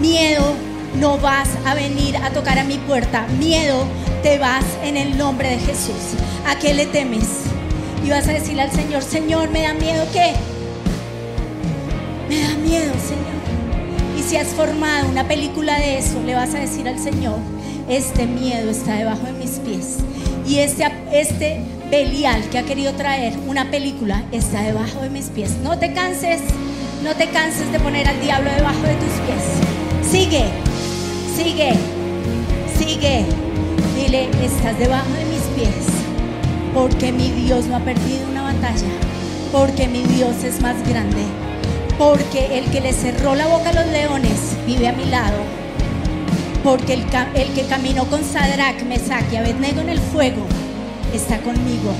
Miedo 0.00 0.73
no 0.96 1.18
vas 1.18 1.48
a 1.64 1.74
venir 1.74 2.16
a 2.16 2.30
tocar 2.30 2.58
a 2.58 2.64
mi 2.64 2.78
puerta. 2.78 3.26
Miedo 3.38 3.84
te 4.22 4.38
vas 4.38 4.64
en 4.82 4.96
el 4.96 5.18
nombre 5.18 5.50
de 5.50 5.58
Jesús. 5.58 6.14
¿A 6.46 6.58
qué 6.58 6.74
le 6.74 6.86
temes? 6.86 7.28
Y 8.04 8.10
vas 8.10 8.28
a 8.28 8.32
decirle 8.32 8.62
al 8.62 8.72
Señor, 8.72 9.02
Señor, 9.02 9.50
¿me 9.50 9.62
da 9.62 9.74
miedo 9.74 10.04
qué? 10.12 10.34
Me 12.28 12.40
da 12.40 12.54
miedo, 12.56 12.92
Señor. 12.94 14.18
Y 14.18 14.22
si 14.22 14.36
has 14.36 14.48
formado 14.48 15.08
una 15.08 15.26
película 15.26 15.78
de 15.78 15.98
eso, 15.98 16.22
le 16.24 16.34
vas 16.34 16.54
a 16.54 16.58
decir 16.58 16.88
al 16.88 16.98
Señor, 16.98 17.38
este 17.88 18.26
miedo 18.26 18.70
está 18.70 18.94
debajo 18.94 19.26
de 19.26 19.32
mis 19.32 19.58
pies. 19.58 19.98
Y 20.46 20.58
este, 20.58 20.84
este 21.12 21.60
Belial 21.90 22.42
que 22.50 22.58
ha 22.58 22.62
querido 22.62 22.92
traer 22.94 23.34
una 23.46 23.70
película 23.70 24.24
está 24.32 24.62
debajo 24.62 25.00
de 25.00 25.10
mis 25.10 25.26
pies. 25.26 25.52
No 25.62 25.78
te 25.78 25.92
canses, 25.92 26.40
no 27.02 27.14
te 27.14 27.28
canses 27.28 27.70
de 27.72 27.78
poner 27.78 28.08
al 28.08 28.20
diablo 28.20 28.50
debajo 28.50 28.82
de 28.82 28.94
tus 28.94 29.12
pies. 29.26 30.10
Sigue, 30.10 30.44
sigue, 31.34 31.72
sigue. 32.78 33.24
Dile, 33.96 34.28
estás 34.42 34.78
debajo 34.78 35.10
de 35.10 35.24
mis 35.24 35.42
pies. 35.56 35.86
Porque 36.72 37.12
mi 37.12 37.30
Dios 37.30 37.66
no 37.66 37.76
ha 37.76 37.80
perdido 37.80 38.28
una 38.30 38.42
batalla. 38.42 38.88
Porque 39.52 39.88
mi 39.88 40.02
Dios 40.02 40.42
es 40.44 40.60
más 40.60 40.76
grande. 40.88 41.22
Porque 41.98 42.58
el 42.58 42.70
que 42.70 42.80
le 42.80 42.92
cerró 42.92 43.34
la 43.34 43.46
boca 43.46 43.70
a 43.70 43.72
los 43.72 43.86
leones 43.86 44.56
vive 44.66 44.88
a 44.88 44.92
mi 44.92 45.06
lado. 45.06 45.38
Porque 46.62 46.94
el, 46.94 47.04
que 47.52 47.66
caminó 47.68 48.06
con 48.06 48.24
Sadrach, 48.24 48.82
Mesach 48.84 49.30
y 49.32 49.36
Abednego 49.36 49.80
en 49.82 49.90
el 49.90 50.00
fuego 50.00 50.46
está 51.12 51.38
conmigo. 51.38 51.92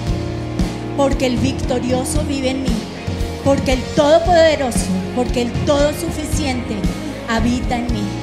Porque 0.96 1.26
el 1.26 1.36
victorioso 1.36 2.24
vive 2.24 2.50
en 2.50 2.62
mí. 2.62 2.76
Porque 3.44 3.74
el 3.74 3.82
todopoderoso, 3.94 4.86
porque 5.14 5.42
el 5.42 5.52
todo 5.66 5.92
suficiente 5.92 6.76
habita 7.28 7.76
en 7.76 7.92
mí. 7.92 8.13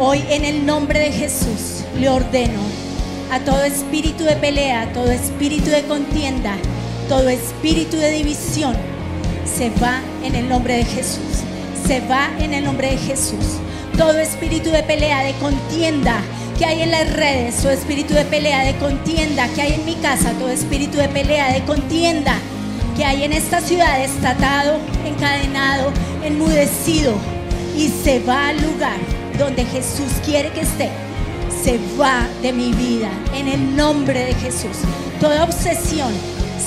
Hoy 0.00 0.24
en 0.28 0.44
el 0.44 0.66
nombre 0.66 0.98
de 0.98 1.12
Jesús 1.12 1.84
le 2.00 2.08
ordeno 2.08 2.58
a 3.30 3.38
todo 3.38 3.62
espíritu 3.62 4.24
de 4.24 4.34
pelea, 4.34 4.92
todo 4.92 5.08
espíritu 5.08 5.70
de 5.70 5.84
contienda, 5.84 6.56
todo 7.08 7.28
espíritu 7.28 7.96
de 7.98 8.10
división, 8.10 8.74
se 9.46 9.70
va 9.80 10.00
en 10.24 10.34
el 10.34 10.48
nombre 10.48 10.78
de 10.78 10.84
Jesús. 10.84 11.44
Se 11.86 12.00
va 12.00 12.28
en 12.40 12.54
el 12.54 12.64
nombre 12.64 12.90
de 12.90 12.96
Jesús. 12.96 13.60
Todo 13.96 14.18
espíritu 14.18 14.70
de 14.70 14.82
pelea, 14.82 15.22
de 15.22 15.32
contienda 15.34 16.20
que 16.58 16.64
hay 16.64 16.82
en 16.82 16.90
las 16.90 17.12
redes, 17.12 17.62
todo 17.62 17.70
espíritu 17.70 18.14
de 18.14 18.24
pelea, 18.24 18.64
de 18.64 18.74
contienda 18.78 19.46
que 19.54 19.62
hay 19.62 19.74
en 19.74 19.84
mi 19.84 19.94
casa, 19.94 20.32
todo 20.40 20.48
espíritu 20.48 20.98
de 20.98 21.08
pelea, 21.08 21.52
de 21.52 21.62
contienda 21.62 22.34
que 22.96 23.04
hay 23.04 23.22
en 23.22 23.32
esta 23.32 23.60
ciudad 23.60 24.02
está 24.02 24.30
atado, 24.30 24.76
encadenado, 25.06 25.92
enmudecido 26.24 27.14
y 27.76 27.88
se 28.02 28.18
va 28.18 28.48
al 28.48 28.60
lugar 28.60 29.13
donde 29.38 29.64
Jesús 29.64 30.12
quiere 30.24 30.50
que 30.50 30.60
esté. 30.60 30.90
Se 31.62 31.78
va 31.98 32.28
de 32.42 32.52
mi 32.52 32.72
vida 32.72 33.10
en 33.34 33.48
el 33.48 33.76
nombre 33.76 34.26
de 34.26 34.34
Jesús. 34.34 34.76
Toda 35.20 35.44
obsesión 35.44 36.12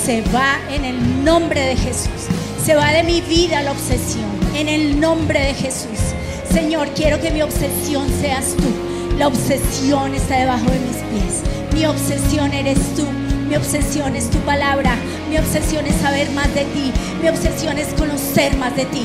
se 0.04 0.22
va 0.34 0.58
en 0.70 0.84
el 0.84 1.24
nombre 1.24 1.60
de 1.60 1.76
Jesús. 1.76 2.28
Se 2.64 2.74
va 2.74 2.92
de 2.92 3.02
mi 3.04 3.20
vida 3.20 3.62
la 3.62 3.72
obsesión 3.72 4.28
en 4.54 4.68
el 4.68 5.00
nombre 5.00 5.40
de 5.40 5.54
Jesús. 5.54 5.98
Señor, 6.52 6.88
quiero 6.94 7.20
que 7.20 7.30
mi 7.30 7.42
obsesión 7.42 8.08
seas 8.20 8.54
tú. 8.56 8.68
La 9.18 9.28
obsesión 9.28 10.14
está 10.14 10.38
debajo 10.38 10.70
de 10.70 10.78
mis 10.78 10.96
pies. 10.96 11.42
Mi 11.74 11.86
obsesión 11.86 12.52
eres 12.52 12.78
tú. 12.94 13.04
Mi 13.48 13.56
obsesión 13.56 14.16
es 14.16 14.30
tu 14.30 14.38
palabra. 14.38 14.96
Mi 15.30 15.38
obsesión 15.38 15.86
es 15.86 15.94
saber 15.96 16.30
más 16.30 16.52
de 16.54 16.64
ti. 16.64 16.92
Mi 17.22 17.28
obsesión 17.28 17.78
es 17.78 17.88
conocer 17.94 18.56
más 18.56 18.74
de 18.76 18.84
ti. 18.86 19.04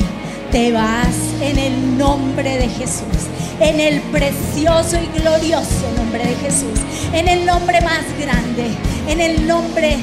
Te 0.51 0.71
vas 0.71 1.15
en 1.41 1.57
el 1.57 1.97
nombre 1.97 2.57
de 2.57 2.69
Jesús. 2.69 3.27
En 3.59 3.79
el 3.79 4.01
precioso 4.01 4.97
y 4.97 5.19
glorioso 5.19 5.91
nombre 5.95 6.25
de 6.25 6.35
Jesús. 6.35 6.79
En 7.13 7.27
el 7.27 7.45
nombre 7.45 7.81
más 7.81 8.03
grande. 8.19 8.71
En 9.07 9.21
el 9.21 9.47
nombre 9.47 9.97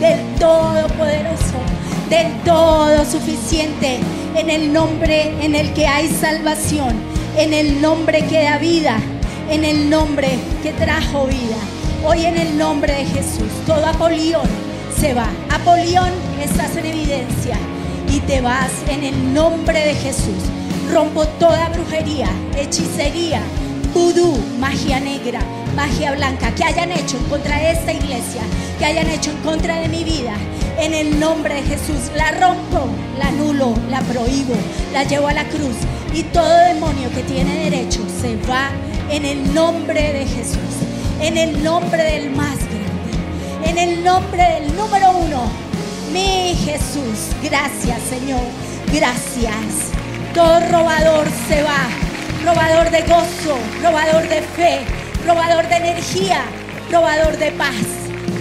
del 0.00 0.20
Todopoderoso. 0.38 1.60
Del 2.08 2.32
todo 2.44 3.04
suficiente. 3.04 3.98
En 4.34 4.50
el 4.50 4.72
nombre 4.72 5.32
en 5.44 5.54
el 5.54 5.72
que 5.72 5.86
hay 5.86 6.08
salvación. 6.08 6.94
En 7.36 7.52
el 7.52 7.80
nombre 7.80 8.24
que 8.26 8.42
da 8.42 8.58
vida. 8.58 8.98
En 9.50 9.64
el 9.64 9.88
nombre 9.90 10.38
que 10.62 10.72
trajo 10.72 11.26
vida. 11.26 11.56
Hoy 12.04 12.24
en 12.24 12.38
el 12.38 12.56
nombre 12.56 12.92
de 12.92 13.04
Jesús, 13.04 13.50
todo 13.66 13.84
Apolión 13.84 14.46
se 14.96 15.12
va. 15.12 15.28
Apolión, 15.50 16.10
estás 16.40 16.76
en 16.76 16.86
evidencia 16.86 17.56
y 18.08 18.20
te 18.20 18.40
vas 18.40 18.70
en 18.88 19.02
el 19.02 19.34
nombre 19.34 19.78
de 19.78 19.94
Jesús. 19.94 20.44
Rompo 20.92 21.26
toda 21.38 21.68
brujería, 21.70 22.28
hechicería, 22.56 23.40
vudú, 23.92 24.36
magia 24.58 25.00
negra, 25.00 25.40
magia 25.74 26.12
blanca 26.12 26.54
que 26.54 26.64
hayan 26.64 26.92
hecho 26.92 27.16
en 27.16 27.24
contra 27.24 27.58
de 27.58 27.72
esta 27.72 27.92
iglesia, 27.92 28.42
que 28.78 28.84
hayan 28.84 29.08
hecho 29.08 29.30
en 29.30 29.38
contra 29.38 29.80
de 29.80 29.88
mi 29.88 30.04
vida. 30.04 30.34
En 30.78 30.94
el 30.94 31.18
nombre 31.18 31.54
de 31.54 31.62
Jesús 31.62 32.10
la 32.14 32.30
rompo, 32.32 32.88
la 33.18 33.28
anulo, 33.28 33.74
la 33.90 34.00
prohíbo, 34.00 34.54
la 34.92 35.04
llevo 35.04 35.28
a 35.28 35.32
la 35.32 35.44
cruz 35.44 35.76
y 36.14 36.22
todo 36.22 36.56
demonio 36.66 37.10
que 37.14 37.22
tiene 37.22 37.70
derecho 37.70 38.00
se 38.20 38.36
va 38.48 38.70
en 39.10 39.24
el 39.24 39.54
nombre 39.54 40.12
de 40.12 40.26
Jesús 40.26 40.86
en 41.20 41.36
el 41.36 41.62
nombre 41.62 42.02
del 42.02 42.30
más 42.30 42.58
grande, 42.58 43.70
en 43.70 43.78
el 43.78 44.04
nombre 44.04 44.42
del 44.42 44.76
número 44.76 45.10
uno, 45.10 45.50
mi 46.12 46.54
Jesús. 46.54 47.34
Gracias, 47.42 48.00
Señor. 48.08 48.42
Gracias. 48.92 50.05
Todo 50.36 50.60
robador 50.70 51.26
se 51.48 51.64
va, 51.64 51.88
robador 52.44 52.90
de 52.92 53.00
gozo, 53.02 53.58
robador 53.82 54.28
de 54.28 54.42
fe, 54.42 54.80
robador 55.26 55.68
de 55.68 55.76
energía, 55.76 56.42
robador 56.92 57.36
de 57.36 57.50
paz, 57.50 57.74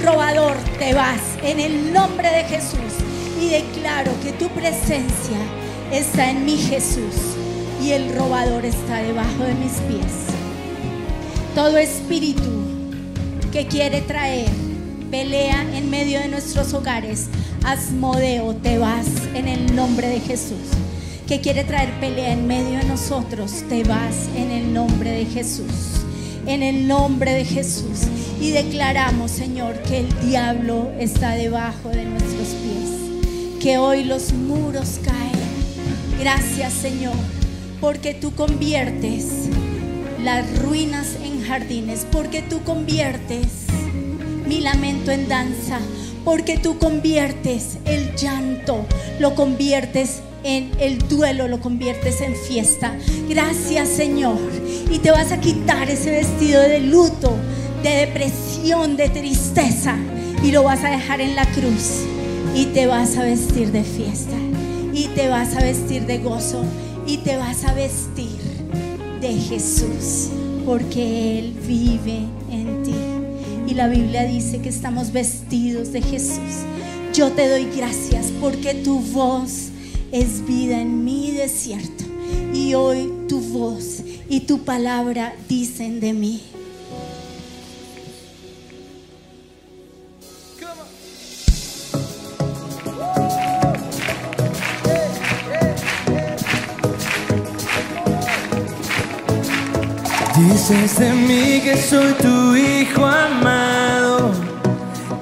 robador 0.03 0.55
te 0.77 0.93
vas 0.93 1.21
en 1.41 1.60
el 1.60 1.91
nombre 1.91 2.29
de 2.29 2.43
Jesús. 2.43 2.93
Y 3.41 3.49
declaro 3.49 4.12
que 4.21 4.34
tu 4.34 4.49
presencia 4.49 5.39
está 5.91 6.29
en 6.29 6.45
mi 6.45 6.58
Jesús 6.58 7.15
y 7.81 7.93
el 7.93 8.15
robador 8.15 8.63
está 8.63 8.97
debajo 8.97 9.43
de 9.43 9.55
mis 9.55 9.73
pies 9.88 10.36
todo 11.55 11.77
espíritu 11.77 12.51
que 13.53 13.65
quiere 13.65 14.01
traer 14.01 14.49
pelea 15.10 15.65
en 15.73 15.89
medio 15.89 16.19
de 16.19 16.27
nuestros 16.27 16.73
hogares, 16.73 17.27
Asmodeo, 17.63 18.53
te 18.55 18.77
vas 18.77 19.08
en 19.34 19.47
el 19.47 19.73
nombre 19.73 20.10
de 20.10 20.19
Jesús. 20.19 20.60
Que 21.27 21.41
quiere 21.41 21.63
traer 21.63 21.91
pelea 21.99 22.33
en 22.33 22.47
medio 22.47 22.79
de 22.79 22.85
nosotros, 22.85 23.63
te 23.67 23.83
vas 23.83 24.27
en 24.35 24.51
el 24.51 24.73
nombre 24.73 25.11
de 25.11 25.25
Jesús. 25.25 26.03
En 26.45 26.61
el 26.61 26.88
nombre 26.88 27.33
de 27.33 27.45
Jesús. 27.45 28.01
Y 28.39 28.51
declaramos, 28.51 29.31
Señor, 29.31 29.81
que 29.83 29.99
el 29.99 30.27
diablo 30.27 30.91
está 30.99 31.31
debajo 31.31 31.89
de 31.89 32.05
nuestros 32.05 32.49
pies. 32.49 33.59
Que 33.59 33.77
hoy 33.77 34.03
los 34.03 34.33
muros 34.33 34.99
caen. 35.03 36.19
Gracias, 36.19 36.73
Señor 36.73 37.15
porque 37.85 38.15
tú 38.15 38.33
conviertes 38.33 39.49
las 40.23 40.59
ruinas 40.59 41.17
en 41.23 41.43
jardines, 41.43 42.07
porque 42.11 42.41
tú 42.41 42.63
conviertes 42.63 43.67
mi 44.47 44.61
lamento 44.61 45.11
en 45.11 45.27
danza, 45.27 45.79
porque 46.23 46.57
tú 46.57 46.79
conviertes 46.79 47.77
el 47.85 48.15
llanto, 48.15 48.85
lo 49.19 49.35
conviertes 49.35 50.19
en 50.19 50.34
el 50.45 50.99
duelo, 51.10 51.47
lo 51.47 51.60
conviertes 51.60 52.21
en 52.21 52.36
fiesta. 52.36 52.95
Gracias 53.27 53.89
Señor. 53.89 54.38
Y 54.91 54.99
te 54.99 55.12
vas 55.12 55.31
a 55.31 55.39
quitar 55.39 55.89
ese 55.89 56.12
vestido 56.12 56.62
de 56.62 56.79
luto, 56.79 57.36
de 57.84 57.89
depresión, 58.05 58.95
de 58.95 59.10
tristeza, 59.10 59.95
y 60.43 60.51
lo 60.51 60.63
vas 60.63 60.84
a 60.84 60.91
dejar 60.91 61.21
en 61.21 61.36
la 61.36 61.45
cruz. 61.45 62.03
Y 62.55 62.65
te 62.67 62.88
vas 62.88 63.17
a 63.17 63.23
vestir 63.23 63.71
de 63.71 63.84
fiesta, 63.84 64.38
y 64.93 65.08
te 65.15 65.27
vas 65.27 65.55
a 65.55 65.62
vestir 65.62 66.05
de 66.05 66.19
gozo, 66.19 66.63
y 67.05 67.17
te 67.17 67.36
vas 67.38 67.65
a 67.65 67.73
vestir 67.73 68.39
de 69.19 69.34
Jesús, 69.34 70.29
porque 70.65 71.39
Él 71.39 71.53
vive 71.67 72.19
en 72.51 72.84
ti. 72.84 72.95
Y 73.67 73.73
la 73.73 73.88
Biblia 73.88 74.23
dice 74.23 74.62
que 74.62 74.69
estamos 74.69 75.12
vestidos 75.12 75.91
de 75.91 76.01
Jesús. 76.01 76.63
Yo 77.13 77.31
te 77.31 77.49
doy 77.49 77.67
gracias 77.75 78.27
porque 78.39 78.73
tu 78.75 78.99
voz 78.99 79.69
es 80.15 80.45
vida 80.45 80.80
en 80.80 81.04
mi 81.04 81.32
desierto. 81.32 82.06
Y 82.54 82.73
hoy 82.73 83.12
tu 83.28 83.41
voz 83.41 84.01
y 84.30 84.39
tu 84.41 84.63
palabra 84.63 85.36
dicen 85.49 85.99
de 85.99 86.13
mí. 86.13 86.41
Dices 100.38 100.97
de 100.97 101.12
mí 101.12 101.62
que 101.62 101.75
soy 101.75 102.13
tu 102.13 102.56
hijo 102.56 103.06
amado. 103.06 104.32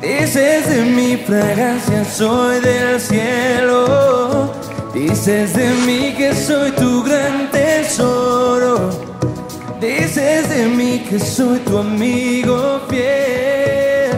Dices 0.02 0.70
de 0.70 0.84
mi 0.84 1.18
fragancia 1.18 2.06
soy 2.06 2.60
del 2.60 3.02
cielo. 3.02 4.63
Dices 4.94 5.56
de 5.56 5.70
mí 5.86 6.14
que 6.16 6.36
soy 6.36 6.72
tu 6.72 7.04
gran 7.04 7.50
tesoro. 7.50 8.92
Dices 9.82 10.50
de 10.50 10.68
mí 10.68 11.04
que 11.10 11.20
soy 11.20 11.60
tu 11.60 11.80
amigo 11.80 12.82
fiel. 12.90 14.12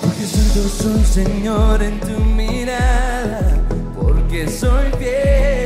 Porque 0.00 0.24
santo 0.26 0.68
soy 0.68 1.04
Señor 1.04 1.82
en 1.82 2.00
tu 2.00 2.18
mirada. 2.24 3.56
Porque 3.94 4.48
soy 4.48 4.90
fiel 4.98 5.61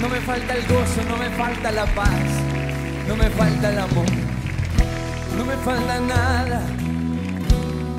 No 0.00 0.08
me 0.08 0.20
falta 0.20 0.54
el 0.54 0.66
gozo, 0.66 1.02
no 1.08 1.16
me 1.16 1.30
falta 1.30 1.70
la 1.70 1.86
paz, 1.94 2.26
no 3.08 3.16
me 3.16 3.30
falta 3.30 3.70
el 3.70 3.78
amor, 3.78 4.06
no 5.36 5.44
me 5.44 5.56
falta 5.56 6.00
nada. 6.00 6.62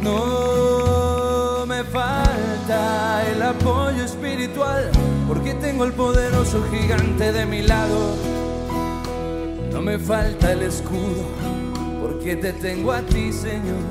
No 0.03 1.65
me 1.65 1.81
falta 1.86 3.23
el 3.31 3.41
apoyo 3.41 4.03
espiritual, 4.03 4.91
porque 5.29 5.53
tengo 5.53 5.86
el 5.86 5.93
poderoso 5.93 6.62
gigante 6.69 7.31
de 7.31 7.45
mi 7.45 7.62
lado. 7.62 8.13
No 9.71 9.81
me 9.81 9.97
falta 9.97 10.51
el 10.51 10.63
escudo, 10.63 11.23
porque 12.01 12.36
te 12.36 12.51
tengo 12.51 12.91
a 12.91 12.99
ti, 13.01 13.31
Señor. 13.31 13.81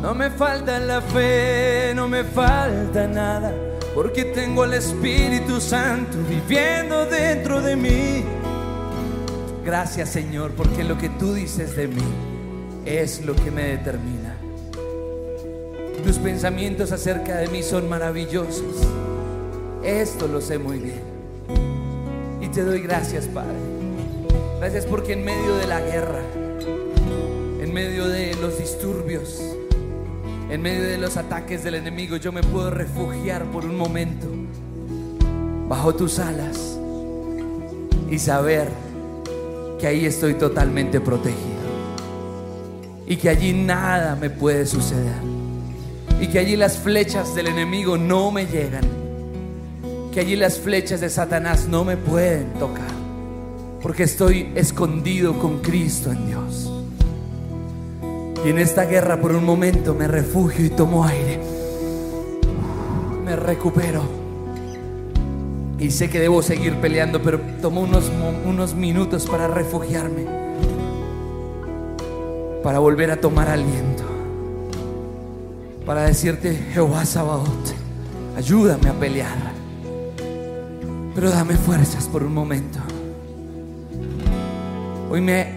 No 0.00 0.14
me 0.14 0.30
falta 0.30 0.78
la 0.78 1.00
fe, 1.00 1.92
no 1.96 2.06
me 2.06 2.22
falta 2.22 3.08
nada, 3.08 3.52
porque 3.94 4.24
tengo 4.26 4.62
al 4.62 4.74
Espíritu 4.74 5.60
Santo 5.60 6.18
viviendo 6.28 7.06
dentro 7.06 7.60
de 7.60 7.76
mí. 7.76 8.24
Gracias 9.64 10.10
Señor, 10.10 10.52
porque 10.52 10.84
lo 10.84 10.96
que 10.96 11.08
tú 11.08 11.34
dices 11.34 11.76
de 11.76 11.88
mí 11.88 12.02
es 12.84 13.24
lo 13.24 13.34
que 13.34 13.50
me 13.50 13.64
determina. 13.64 14.36
Tus 16.04 16.18
pensamientos 16.18 16.92
acerca 16.92 17.36
de 17.36 17.48
mí 17.48 17.62
son 17.62 17.88
maravillosos. 17.88 18.86
Esto 19.84 20.26
lo 20.28 20.40
sé 20.40 20.58
muy 20.58 20.78
bien. 20.78 21.02
Y 22.40 22.48
te 22.48 22.62
doy 22.62 22.80
gracias, 22.80 23.26
Padre. 23.26 23.56
Gracias 24.58 24.86
porque 24.86 25.12
en 25.12 25.24
medio 25.24 25.56
de 25.56 25.66
la 25.66 25.80
guerra, 25.80 26.20
en 27.60 27.72
medio 27.72 28.08
de 28.08 28.34
los 28.34 28.58
disturbios, 28.58 29.42
en 30.50 30.62
medio 30.62 30.82
de 30.82 30.98
los 30.98 31.16
ataques 31.16 31.62
del 31.62 31.76
enemigo, 31.76 32.16
yo 32.16 32.32
me 32.32 32.42
puedo 32.42 32.70
refugiar 32.70 33.44
por 33.52 33.64
un 33.64 33.76
momento 33.76 34.26
bajo 35.68 35.94
tus 35.94 36.18
alas 36.18 36.76
y 38.10 38.18
saber 38.18 38.68
que 39.78 39.86
ahí 39.86 40.04
estoy 40.04 40.34
totalmente 40.34 41.00
protegido 41.00 41.60
y 43.06 43.16
que 43.16 43.28
allí 43.28 43.52
nada 43.52 44.16
me 44.16 44.28
puede 44.28 44.66
suceder 44.66 45.22
y 46.20 46.26
que 46.26 46.40
allí 46.40 46.56
las 46.56 46.78
flechas 46.78 47.32
del 47.36 47.46
enemigo 47.46 47.96
no 47.96 48.32
me 48.32 48.46
llegan, 48.46 48.84
que 50.12 50.18
allí 50.18 50.34
las 50.34 50.58
flechas 50.58 51.00
de 51.00 51.10
Satanás 51.10 51.68
no 51.68 51.84
me 51.84 51.96
pueden 51.96 52.52
tocar, 52.54 52.90
porque 53.80 54.02
estoy 54.02 54.50
escondido 54.56 55.38
con 55.38 55.60
Cristo 55.60 56.10
en 56.10 56.26
Dios. 56.26 56.79
Y 58.44 58.48
en 58.50 58.58
esta 58.58 58.84
guerra 58.84 59.20
por 59.20 59.32
un 59.32 59.44
momento 59.44 59.94
me 59.94 60.08
refugio 60.08 60.66
y 60.66 60.70
tomo 60.70 61.04
aire, 61.04 61.40
me 63.24 63.36
recupero. 63.36 64.02
Y 65.78 65.90
sé 65.90 66.10
que 66.10 66.20
debo 66.20 66.42
seguir 66.42 66.76
peleando, 66.76 67.22
pero 67.22 67.40
tomo 67.62 67.80
unos, 67.80 68.10
unos 68.44 68.74
minutos 68.74 69.26
para 69.26 69.48
refugiarme, 69.48 70.26
para 72.62 72.78
volver 72.78 73.10
a 73.10 73.20
tomar 73.20 73.48
aliento 73.48 74.10
para 75.90 76.02
decirte, 76.02 76.54
Jehová 76.72 77.04
Sabaoth, 77.04 77.72
ayúdame 78.36 78.88
a 78.88 78.92
pelear. 78.92 79.36
Pero 81.16 81.30
dame 81.30 81.56
fuerzas 81.56 82.06
por 82.06 82.22
un 82.22 82.32
momento. 82.32 82.78
Hoy 85.10 85.20
me, 85.20 85.54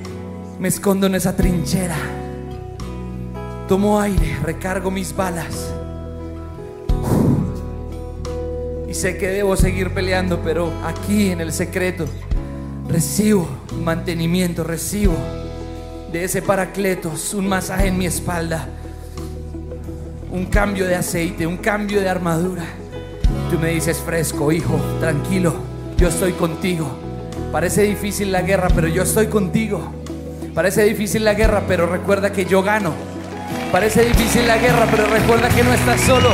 me 0.59 0.69
escondo 0.69 1.05
en 1.05 1.13
esa 1.13 1.35
trinchera. 1.35 2.22
Tomo 3.73 3.99
aire, 3.99 4.37
recargo 4.43 4.91
mis 4.91 5.15
balas. 5.15 5.73
Y 8.87 8.93
sé 8.93 9.17
que 9.17 9.29
debo 9.29 9.57
seguir 9.57 9.95
peleando, 9.95 10.41
pero 10.43 10.71
aquí 10.85 11.31
en 11.31 11.41
el 11.41 11.51
secreto 11.51 12.05
recibo 12.87 13.47
mantenimiento, 13.83 14.63
recibo 14.63 15.15
de 16.11 16.23
ese 16.23 16.43
paracletos, 16.43 17.33
un 17.33 17.47
masaje 17.47 17.87
en 17.87 17.97
mi 17.97 18.05
espalda 18.05 18.67
un 20.31 20.45
cambio 20.45 20.85
de 20.85 20.93
aceite, 20.93 21.47
un 21.47 21.57
cambio 21.57 21.99
de 21.99 22.09
armadura. 22.09 22.65
Tú 23.49 23.57
me 23.57 23.69
dices, 23.69 23.97
fresco, 23.97 24.51
hijo, 24.51 24.79
tranquilo, 24.99 25.55
yo 25.97 26.09
estoy 26.09 26.33
contigo. 26.33 26.91
Parece 27.51 27.81
difícil 27.81 28.31
la 28.31 28.43
guerra, 28.43 28.67
pero 28.75 28.87
yo 28.87 29.01
estoy 29.01 29.29
contigo. 29.29 29.81
Parece 30.53 30.83
difícil 30.83 31.25
la 31.25 31.33
guerra, 31.33 31.63
pero 31.67 31.87
recuerda 31.87 32.31
que 32.31 32.45
yo 32.45 32.61
gano. 32.61 33.12
Parece 33.71 34.05
difícil 34.05 34.47
la 34.47 34.57
guerra, 34.57 34.87
pero 34.91 35.07
recuerda 35.07 35.49
que 35.49 35.63
no 35.63 35.73
estás 35.73 36.01
solo. 36.01 36.29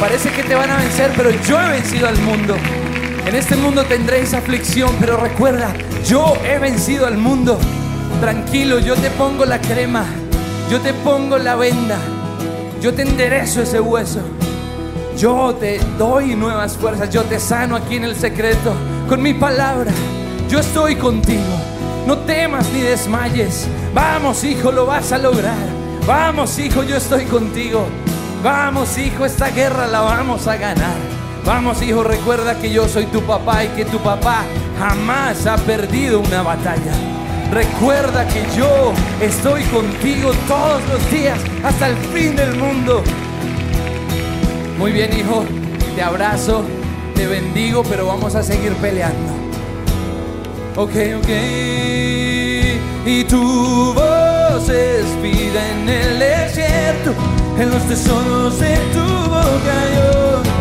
Parece 0.00 0.30
que 0.30 0.42
te 0.42 0.54
van 0.54 0.70
a 0.70 0.76
vencer, 0.76 1.12
pero 1.16 1.30
yo 1.30 1.60
he 1.60 1.68
vencido 1.70 2.06
al 2.06 2.18
mundo. 2.18 2.56
En 3.26 3.34
este 3.34 3.56
mundo 3.56 3.84
tendréis 3.84 4.32
aflicción, 4.34 4.94
pero 5.00 5.16
recuerda, 5.16 5.74
yo 6.06 6.36
he 6.44 6.58
vencido 6.58 7.06
al 7.06 7.18
mundo. 7.18 7.58
Tranquilo, 8.20 8.78
yo 8.78 8.94
te 8.94 9.10
pongo 9.10 9.44
la 9.44 9.60
crema, 9.60 10.04
yo 10.70 10.80
te 10.80 10.92
pongo 10.94 11.38
la 11.38 11.56
venda, 11.56 11.98
yo 12.80 12.94
te 12.94 13.02
enderezo 13.02 13.62
ese 13.62 13.80
hueso. 13.80 14.20
Yo 15.18 15.56
te 15.58 15.80
doy 15.98 16.36
nuevas 16.36 16.76
fuerzas, 16.76 17.10
yo 17.10 17.24
te 17.24 17.40
sano 17.40 17.74
aquí 17.74 17.96
en 17.96 18.04
el 18.04 18.14
secreto 18.14 18.72
con 19.08 19.20
mi 19.20 19.34
palabra. 19.34 19.90
Yo 20.48 20.60
estoy 20.60 20.94
contigo. 20.94 21.42
No 22.06 22.18
temas 22.18 22.70
ni 22.72 22.82
desmayes. 22.82 23.66
Vamos, 23.92 24.44
hijo, 24.44 24.70
lo 24.70 24.86
vas 24.86 25.10
a 25.10 25.18
lograr. 25.18 25.77
Vamos, 26.08 26.58
hijo, 26.58 26.82
yo 26.84 26.96
estoy 26.96 27.26
contigo. 27.26 27.86
Vamos, 28.42 28.96
hijo, 28.96 29.26
esta 29.26 29.50
guerra 29.50 29.86
la 29.86 30.00
vamos 30.00 30.46
a 30.46 30.56
ganar. 30.56 30.96
Vamos, 31.44 31.82
hijo, 31.82 32.02
recuerda 32.02 32.58
que 32.58 32.72
yo 32.72 32.88
soy 32.88 33.04
tu 33.04 33.20
papá 33.20 33.64
y 33.64 33.68
que 33.68 33.84
tu 33.84 33.98
papá 33.98 34.46
jamás 34.78 35.46
ha 35.46 35.58
perdido 35.58 36.20
una 36.20 36.40
batalla. 36.40 36.94
Recuerda 37.52 38.26
que 38.26 38.42
yo 38.56 38.94
estoy 39.20 39.62
contigo 39.64 40.30
todos 40.48 40.80
los 40.90 41.10
días 41.10 41.38
hasta 41.62 41.88
el 41.88 41.96
fin 41.96 42.34
del 42.34 42.56
mundo. 42.56 43.04
Muy 44.78 44.92
bien, 44.92 45.10
hijo, 45.12 45.44
te 45.94 46.02
abrazo, 46.02 46.64
te 47.14 47.26
bendigo, 47.26 47.82
pero 47.82 48.06
vamos 48.06 48.34
a 48.34 48.42
seguir 48.42 48.72
peleando. 48.76 49.30
Ok, 50.74 50.92
ok. 51.18 51.28
Y 53.04 53.24
tu 53.24 53.94
voz 54.58 54.68
es 54.70 55.04
en 55.22 55.88
el 55.88 56.18
desierto, 56.18 57.14
en 57.58 57.70
los 57.70 57.82
tesoros 57.88 58.58
de 58.58 58.76
tu 58.92 59.30
boca 59.30 60.57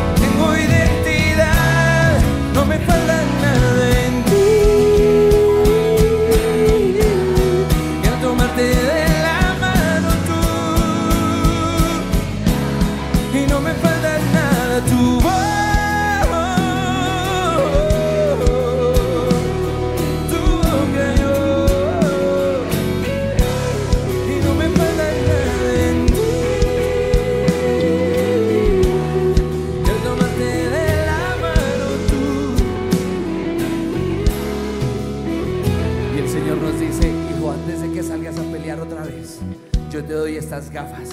gafas 40.77 41.09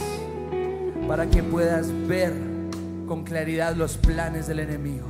para 1.08 1.26
que 1.30 1.42
puedas 1.42 1.86
ver 2.06 2.34
con 3.06 3.24
claridad 3.24 3.74
los 3.74 3.96
planes 3.96 4.46
del 4.46 4.58
enemigo. 4.58 5.06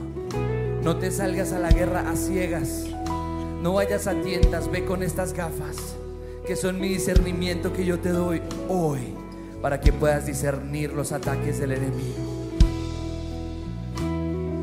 No 0.84 0.96
te 0.96 1.10
salgas 1.10 1.52
a 1.52 1.58
la 1.58 1.70
guerra 1.70 2.08
a 2.08 2.14
ciegas. 2.14 2.86
No 3.62 3.72
vayas 3.74 4.06
a 4.06 4.14
tientas, 4.14 4.70
ve 4.70 4.84
con 4.84 5.02
estas 5.02 5.32
gafas, 5.32 5.96
que 6.46 6.54
son 6.54 6.80
mi 6.80 6.88
discernimiento 6.88 7.72
que 7.72 7.84
yo 7.84 7.98
te 7.98 8.10
doy 8.10 8.42
hoy, 8.68 9.14
para 9.60 9.80
que 9.80 9.92
puedas 9.92 10.26
discernir 10.26 10.92
los 10.92 11.10
ataques 11.10 11.58
del 11.58 11.72
enemigo. 11.72 12.14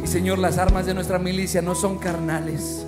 Y 0.01 0.07
Señor, 0.07 0.39
las 0.39 0.57
armas 0.57 0.85
de 0.85 0.93
nuestra 0.93 1.19
milicia 1.19 1.61
no 1.61 1.75
son 1.75 1.97
carnales, 1.97 2.85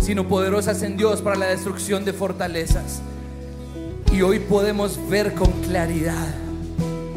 sino 0.00 0.26
poderosas 0.28 0.82
en 0.82 0.96
Dios 0.96 1.20
para 1.20 1.36
la 1.36 1.46
destrucción 1.46 2.06
de 2.06 2.14
fortalezas. 2.14 3.02
Y 4.18 4.22
hoy 4.22 4.40
podemos 4.40 4.98
ver 5.08 5.32
con 5.34 5.48
claridad 5.62 6.26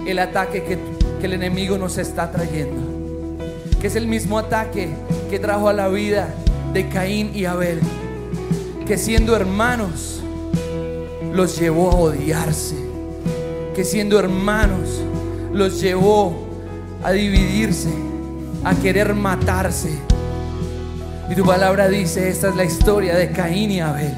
el 0.05 0.19
ataque 0.19 0.63
que, 0.63 0.77
que 1.19 1.25
el 1.25 1.33
enemigo 1.33 1.79
nos 1.79 1.97
está 1.97 2.29
trayendo. 2.29 3.39
Que 3.81 3.87
es 3.87 3.95
el 3.95 4.05
mismo 4.05 4.37
ataque 4.37 4.89
que 5.31 5.39
trajo 5.39 5.67
a 5.67 5.73
la 5.73 5.87
vida 5.87 6.31
de 6.73 6.89
Caín 6.89 7.31
y 7.33 7.45
Abel. 7.45 7.79
Que 8.85 8.99
siendo 8.99 9.35
hermanos 9.35 10.21
los 11.33 11.57
llevó 11.57 11.89
a 11.89 11.95
odiarse. 11.95 12.75
Que 13.73 13.83
siendo 13.83 14.19
hermanos 14.19 15.01
los 15.51 15.81
llevó 15.81 16.35
a 17.03 17.13
dividirse, 17.13 17.89
a 18.63 18.75
querer 18.75 19.15
matarse. 19.15 19.97
Y 21.31 21.33
tu 21.33 21.43
palabra 21.43 21.87
dice, 21.87 22.29
esta 22.29 22.49
es 22.49 22.55
la 22.55 22.63
historia 22.63 23.15
de 23.15 23.31
Caín 23.31 23.71
y 23.71 23.79
Abel. 23.79 24.13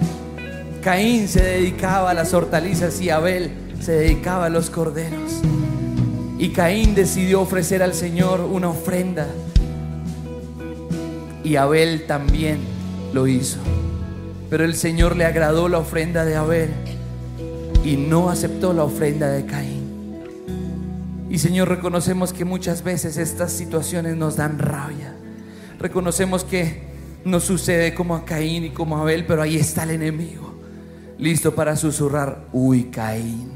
Caín 0.83 1.29
se 1.29 1.41
dedicaba 1.41 2.11
a 2.11 2.13
las 2.13 2.33
hortalizas 2.33 2.99
y 2.99 3.09
Abel 3.09 3.51
se 3.79 3.93
dedicaba 3.93 4.47
a 4.47 4.49
los 4.49 4.69
corderos. 4.69 5.41
Y 6.37 6.49
Caín 6.49 6.93
decidió 6.93 7.39
ofrecer 7.39 7.81
al 7.81 7.93
Señor 7.93 8.41
una 8.41 8.69
ofrenda. 8.69 9.27
Y 11.41 11.55
Abel 11.55 12.05
también 12.05 12.57
lo 13.13 13.27
hizo. 13.27 13.59
Pero 14.49 14.65
el 14.65 14.75
Señor 14.75 15.15
le 15.15 15.23
agradó 15.23 15.69
la 15.69 15.77
ofrenda 15.77 16.25
de 16.25 16.35
Abel 16.35 16.71
y 17.85 17.95
no 17.95 18.29
aceptó 18.29 18.73
la 18.73 18.83
ofrenda 18.83 19.29
de 19.29 19.45
Caín. 19.45 19.83
Y 21.29 21.39
Señor, 21.39 21.69
reconocemos 21.69 22.33
que 22.33 22.43
muchas 22.43 22.83
veces 22.83 23.15
estas 23.15 23.53
situaciones 23.53 24.17
nos 24.17 24.35
dan 24.35 24.59
rabia. 24.59 25.15
Reconocemos 25.79 26.43
que 26.43 26.83
nos 27.23 27.45
sucede 27.45 27.93
como 27.93 28.15
a 28.15 28.25
Caín 28.25 28.65
y 28.65 28.69
como 28.71 28.97
a 28.97 29.01
Abel, 29.01 29.25
pero 29.25 29.41
ahí 29.41 29.55
está 29.55 29.83
el 29.83 29.91
enemigo, 29.91 30.42
listo 31.17 31.55
para 31.55 31.75
susurrar, 31.75 32.47
uy 32.53 32.85
Caín, 32.85 33.51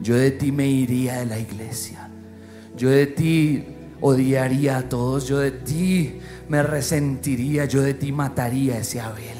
yo 0.00 0.14
de 0.14 0.30
ti 0.30 0.52
me 0.52 0.66
iría 0.68 1.18
de 1.18 1.26
la 1.26 1.38
iglesia, 1.38 2.08
yo 2.76 2.90
de 2.90 3.06
ti 3.06 3.64
odiaría 4.00 4.78
a 4.78 4.88
todos, 4.88 5.26
yo 5.26 5.38
de 5.38 5.50
ti 5.50 6.20
me 6.48 6.62
resentiría, 6.62 7.64
yo 7.64 7.82
de 7.82 7.94
ti 7.94 8.12
mataría 8.12 8.74
a 8.74 8.78
ese 8.78 9.00
Abel. 9.00 9.36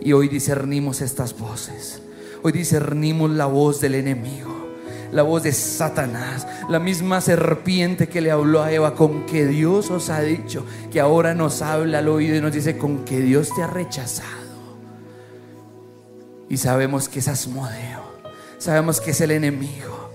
Y 0.00 0.12
hoy 0.12 0.28
discernimos 0.28 1.00
estas 1.00 1.38
voces, 1.38 2.02
hoy 2.42 2.52
discernimos 2.52 3.30
la 3.30 3.46
voz 3.46 3.80
del 3.80 3.94
enemigo 3.94 4.56
la 5.12 5.22
voz 5.22 5.42
de 5.42 5.52
Satanás, 5.52 6.46
la 6.68 6.78
misma 6.78 7.20
serpiente 7.20 8.08
que 8.08 8.20
le 8.20 8.30
habló 8.30 8.62
a 8.62 8.72
Eva, 8.72 8.94
con 8.94 9.24
que 9.26 9.46
Dios 9.46 9.90
os 9.90 10.10
ha 10.10 10.20
dicho, 10.20 10.64
que 10.90 11.00
ahora 11.00 11.34
nos 11.34 11.62
habla 11.62 11.98
al 11.98 12.08
oído 12.08 12.36
y 12.36 12.40
nos 12.40 12.52
dice, 12.52 12.76
con 12.76 13.04
que 13.04 13.20
Dios 13.20 13.50
te 13.54 13.62
ha 13.62 13.66
rechazado. 13.66 14.35
Y 16.48 16.56
sabemos 16.58 17.08
que 17.08 17.18
es 17.18 17.28
Asmodeo, 17.28 18.02
sabemos 18.58 19.00
que 19.00 19.10
es 19.10 19.20
el 19.20 19.32
enemigo. 19.32 20.10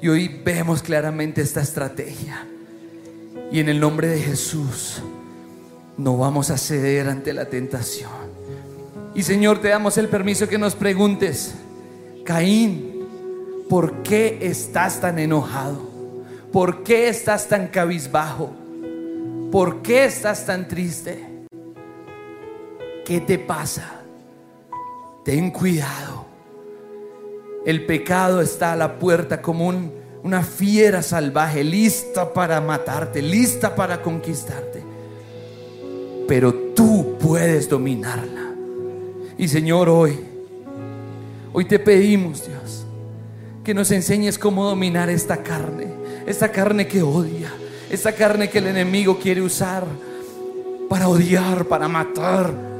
Y 0.00 0.08
hoy 0.08 0.28
vemos 0.44 0.82
claramente 0.82 1.40
esta 1.40 1.60
estrategia. 1.62 2.46
Y 3.50 3.60
en 3.60 3.68
el 3.68 3.80
nombre 3.80 4.08
de 4.08 4.20
Jesús 4.20 5.02
no 5.96 6.16
vamos 6.16 6.50
a 6.50 6.58
ceder 6.58 7.08
ante 7.08 7.32
la 7.32 7.46
tentación. 7.46 8.10
Y 9.14 9.22
Señor, 9.22 9.60
te 9.60 9.68
damos 9.68 9.96
el 9.96 10.08
permiso 10.08 10.48
que 10.48 10.58
nos 10.58 10.74
preguntes, 10.74 11.54
Caín, 12.24 13.06
¿por 13.68 14.02
qué 14.02 14.38
estás 14.42 15.00
tan 15.00 15.18
enojado? 15.18 15.88
¿Por 16.52 16.82
qué 16.82 17.08
estás 17.08 17.48
tan 17.48 17.68
cabizbajo? 17.68 18.52
¿Por 19.50 19.82
qué 19.82 20.04
estás 20.04 20.46
tan 20.46 20.68
triste? 20.68 21.24
¿Qué 23.04 23.20
te 23.20 23.38
pasa? 23.38 24.03
Ten 25.24 25.50
cuidado. 25.50 26.26
El 27.64 27.86
pecado 27.86 28.42
está 28.42 28.72
a 28.72 28.76
la 28.76 28.98
puerta 28.98 29.40
como 29.40 29.66
un, 29.66 29.90
una 30.22 30.42
fiera 30.42 31.02
salvaje, 31.02 31.64
lista 31.64 32.32
para 32.34 32.60
matarte, 32.60 33.22
lista 33.22 33.74
para 33.74 34.02
conquistarte. 34.02 34.82
Pero 36.28 36.52
tú 36.74 37.16
puedes 37.18 37.68
dominarla. 37.70 38.54
Y 39.38 39.48
Señor, 39.48 39.88
hoy, 39.88 40.20
hoy 41.54 41.64
te 41.64 41.78
pedimos, 41.78 42.46
Dios, 42.46 42.84
que 43.64 43.72
nos 43.72 43.90
enseñes 43.90 44.38
cómo 44.38 44.68
dominar 44.68 45.08
esta 45.08 45.42
carne, 45.42 45.88
esta 46.26 46.50
carne 46.52 46.86
que 46.86 47.02
odia, 47.02 47.50
esta 47.90 48.12
carne 48.12 48.50
que 48.50 48.58
el 48.58 48.66
enemigo 48.66 49.18
quiere 49.18 49.40
usar 49.40 49.84
para 50.90 51.08
odiar, 51.08 51.64
para 51.64 51.88
matar. 51.88 52.73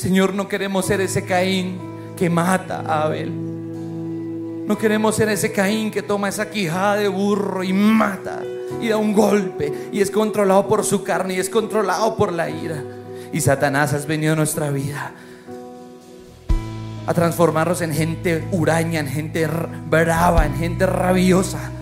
Señor, 0.00 0.32
no 0.32 0.48
queremos 0.48 0.86
ser 0.86 1.02
ese 1.02 1.26
Caín 1.26 1.78
que 2.16 2.30
mata 2.30 2.82
a 2.86 3.02
Abel. 3.02 3.30
No 4.66 4.78
queremos 4.78 5.14
ser 5.14 5.28
ese 5.28 5.52
Caín 5.52 5.90
que 5.90 6.00
toma 6.00 6.30
esa 6.30 6.48
quijada 6.48 6.96
de 6.96 7.06
burro 7.06 7.62
y 7.62 7.74
mata 7.74 8.40
y 8.80 8.88
da 8.88 8.96
un 8.96 9.12
golpe 9.12 9.90
y 9.92 10.00
es 10.00 10.10
controlado 10.10 10.66
por 10.66 10.86
su 10.86 11.04
carne 11.04 11.34
y 11.34 11.38
es 11.38 11.50
controlado 11.50 12.16
por 12.16 12.32
la 12.32 12.48
ira. 12.48 12.82
Y 13.30 13.42
Satanás 13.42 13.92
has 13.92 14.06
venido 14.06 14.32
a 14.32 14.36
nuestra 14.36 14.70
vida 14.70 15.12
a 17.06 17.12
transformarnos 17.12 17.82
en 17.82 17.92
gente 17.92 18.48
huraña, 18.52 19.00
en 19.00 19.06
gente 19.06 19.46
brava, 19.90 20.46
en 20.46 20.56
gente 20.56 20.86
rabiosa, 20.86 21.72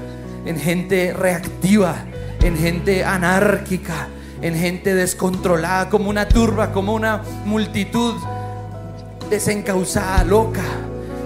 en 0.44 0.58
gente 0.58 1.12
reactiva, 1.12 1.94
en 2.42 2.56
gente 2.56 3.04
anárquica, 3.04 4.08
en 4.42 4.54
gente 4.54 4.94
descontrolada, 4.94 5.88
como 5.88 6.10
una 6.10 6.28
turba, 6.28 6.72
como 6.72 6.94
una 6.94 7.22
multitud 7.44 8.14
desencausada, 9.30 10.24
loca. 10.24 10.64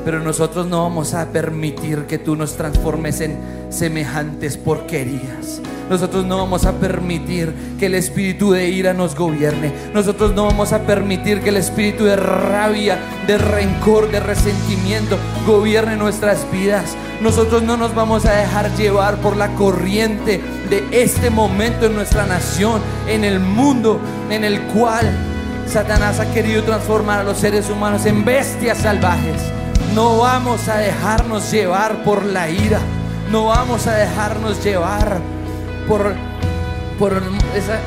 Pero 0.04 0.20
nosotros 0.20 0.66
no 0.66 0.82
vamos 0.82 1.14
a 1.14 1.30
permitir 1.30 2.06
que 2.06 2.18
tú 2.18 2.34
nos 2.34 2.56
transformes 2.56 3.20
en 3.20 3.38
semejantes 3.70 4.56
porquerías. 4.56 5.60
Nosotros 5.90 6.24
no 6.24 6.38
vamos 6.38 6.64
a 6.64 6.72
permitir 6.72 7.52
que 7.78 7.86
el 7.86 7.94
espíritu 7.94 8.52
de 8.52 8.68
ira 8.68 8.92
nos 8.94 9.14
gobierne. 9.14 9.72
Nosotros 9.92 10.34
no 10.34 10.46
vamos 10.46 10.72
a 10.72 10.80
permitir 10.80 11.40
que 11.40 11.50
el 11.50 11.56
espíritu 11.56 12.04
de 12.04 12.16
rabia, 12.16 12.98
de 13.26 13.38
rencor, 13.38 14.10
de 14.10 14.20
resentimiento 14.20 15.18
gobierne 15.46 15.96
nuestras 15.96 16.50
vidas. 16.50 16.96
Nosotros 17.20 17.62
no 17.62 17.76
nos 17.76 17.94
vamos 17.94 18.24
a 18.24 18.32
dejar 18.32 18.74
llevar 18.76 19.16
por 19.16 19.36
la 19.36 19.54
corriente 19.54 20.40
de 20.70 21.02
este 21.02 21.30
momento 21.30 21.86
en 21.86 21.94
nuestra 21.94 22.26
nación, 22.26 22.80
en 23.06 23.24
el 23.24 23.40
mundo 23.40 24.00
en 24.30 24.44
el 24.44 24.60
cual 24.62 25.10
Satanás 25.66 26.20
ha 26.20 26.32
querido 26.32 26.62
transformar 26.64 27.20
a 27.20 27.24
los 27.24 27.38
seres 27.38 27.70
humanos 27.70 28.06
en 28.06 28.24
bestias 28.24 28.78
salvajes. 28.78 29.42
No 29.94 30.18
vamos 30.18 30.68
a 30.68 30.76
dejarnos 30.78 31.50
llevar 31.50 32.02
por 32.02 32.24
la 32.24 32.48
ira. 32.48 32.80
No 33.30 33.46
vamos 33.46 33.86
a 33.86 33.94
dejarnos 33.94 34.62
llevar 34.64 35.20
por, 35.88 36.14
por 36.98 37.22
esa- 37.56 37.80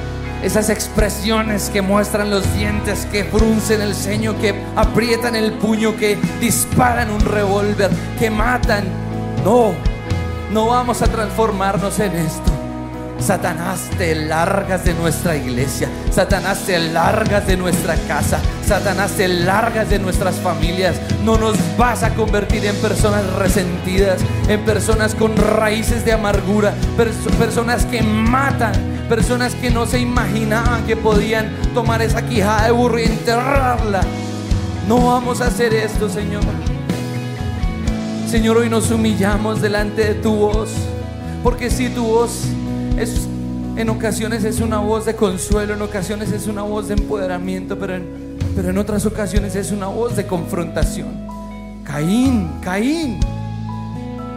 esas 0.43 0.69
expresiones 0.69 1.69
que 1.71 1.81
muestran 1.81 2.29
los 2.29 2.53
dientes, 2.55 3.05
que 3.11 3.23
fruncen 3.23 3.81
el 3.81 3.95
ceño, 3.95 4.37
que 4.39 4.53
aprietan 4.75 5.35
el 5.35 5.53
puño, 5.53 5.95
que 5.95 6.17
disparan 6.39 7.09
un 7.09 7.21
revólver, 7.21 7.89
que 8.19 8.29
matan. 8.29 8.83
No, 9.43 9.71
no 10.51 10.67
vamos 10.67 11.01
a 11.01 11.07
transformarnos 11.07 11.99
en 11.99 12.15
esto. 12.15 12.51
Satanás, 13.19 13.89
te 13.97 14.13
largas 14.13 14.83
de 14.85 14.93
nuestra 14.93 15.35
iglesia. 15.35 15.89
Satanás, 16.11 16.59
te 16.65 16.77
largas 16.77 17.47
de 17.47 17.57
nuestra 17.57 17.95
casa. 18.07 18.39
Satanás, 18.65 19.11
te 19.13 19.27
largas 19.27 19.89
de 19.89 19.97
nuestras 19.99 20.35
familias. 20.35 20.95
No 21.23 21.37
nos 21.37 21.55
vas 21.77 22.03
a 22.03 22.13
convertir 22.13 22.63
en 22.65 22.75
personas 22.77 23.25
resentidas, 23.33 24.19
en 24.47 24.59
personas 24.61 25.15
con 25.15 25.35
raíces 25.37 26.05
de 26.05 26.13
amargura, 26.13 26.73
perso- 26.97 27.31
personas 27.39 27.85
que 27.85 28.03
matan, 28.03 28.73
personas 29.09 29.55
que 29.55 29.71
no 29.71 29.85
se 29.87 29.99
imaginaban 29.99 30.85
que 30.85 30.95
podían 30.95 31.51
tomar 31.73 32.01
esa 32.03 32.21
quijada 32.27 32.65
de 32.65 32.71
burro 32.71 32.99
y 32.99 33.05
enterrarla. 33.05 34.01
No 34.87 35.07
vamos 35.07 35.41
a 35.41 35.47
hacer 35.47 35.73
esto, 35.73 36.09
Señor. 36.09 36.43
Señor, 38.29 38.57
hoy 38.57 38.69
nos 38.69 38.91
humillamos 38.91 39.61
delante 39.61 40.03
de 40.03 40.13
tu 40.15 40.35
voz, 40.35 40.69
porque 41.41 41.69
si 41.71 41.89
tu 41.89 42.05
voz 42.05 42.41
es, 42.97 43.27
en 43.75 43.89
ocasiones 43.89 44.43
es 44.43 44.61
una 44.61 44.79
voz 44.79 45.05
de 45.05 45.15
consuelo, 45.15 45.73
en 45.73 45.81
ocasiones 45.81 46.31
es 46.31 46.47
una 46.47 46.61
voz 46.61 46.87
de 46.87 46.93
empoderamiento, 46.93 47.77
pero 47.77 47.95
en, 47.95 48.37
pero 48.55 48.69
en 48.69 48.77
otras 48.77 49.05
ocasiones 49.05 49.55
es 49.55 49.71
una 49.71 49.87
voz 49.87 50.15
de 50.15 50.25
confrontación. 50.25 51.27
Caín, 51.83 52.49
Caín, 52.61 53.19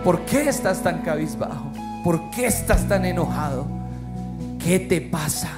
¿por 0.03 0.21
qué 0.23 0.49
estás 0.49 0.83
tan 0.83 1.03
cabizbajo? 1.03 1.73
¿Por 2.03 2.31
qué 2.31 2.47
estás 2.47 2.89
tan 2.89 3.05
enojado? 3.05 3.67
¿Qué 4.59 4.79
te 4.81 5.01
pasa? 5.01 5.51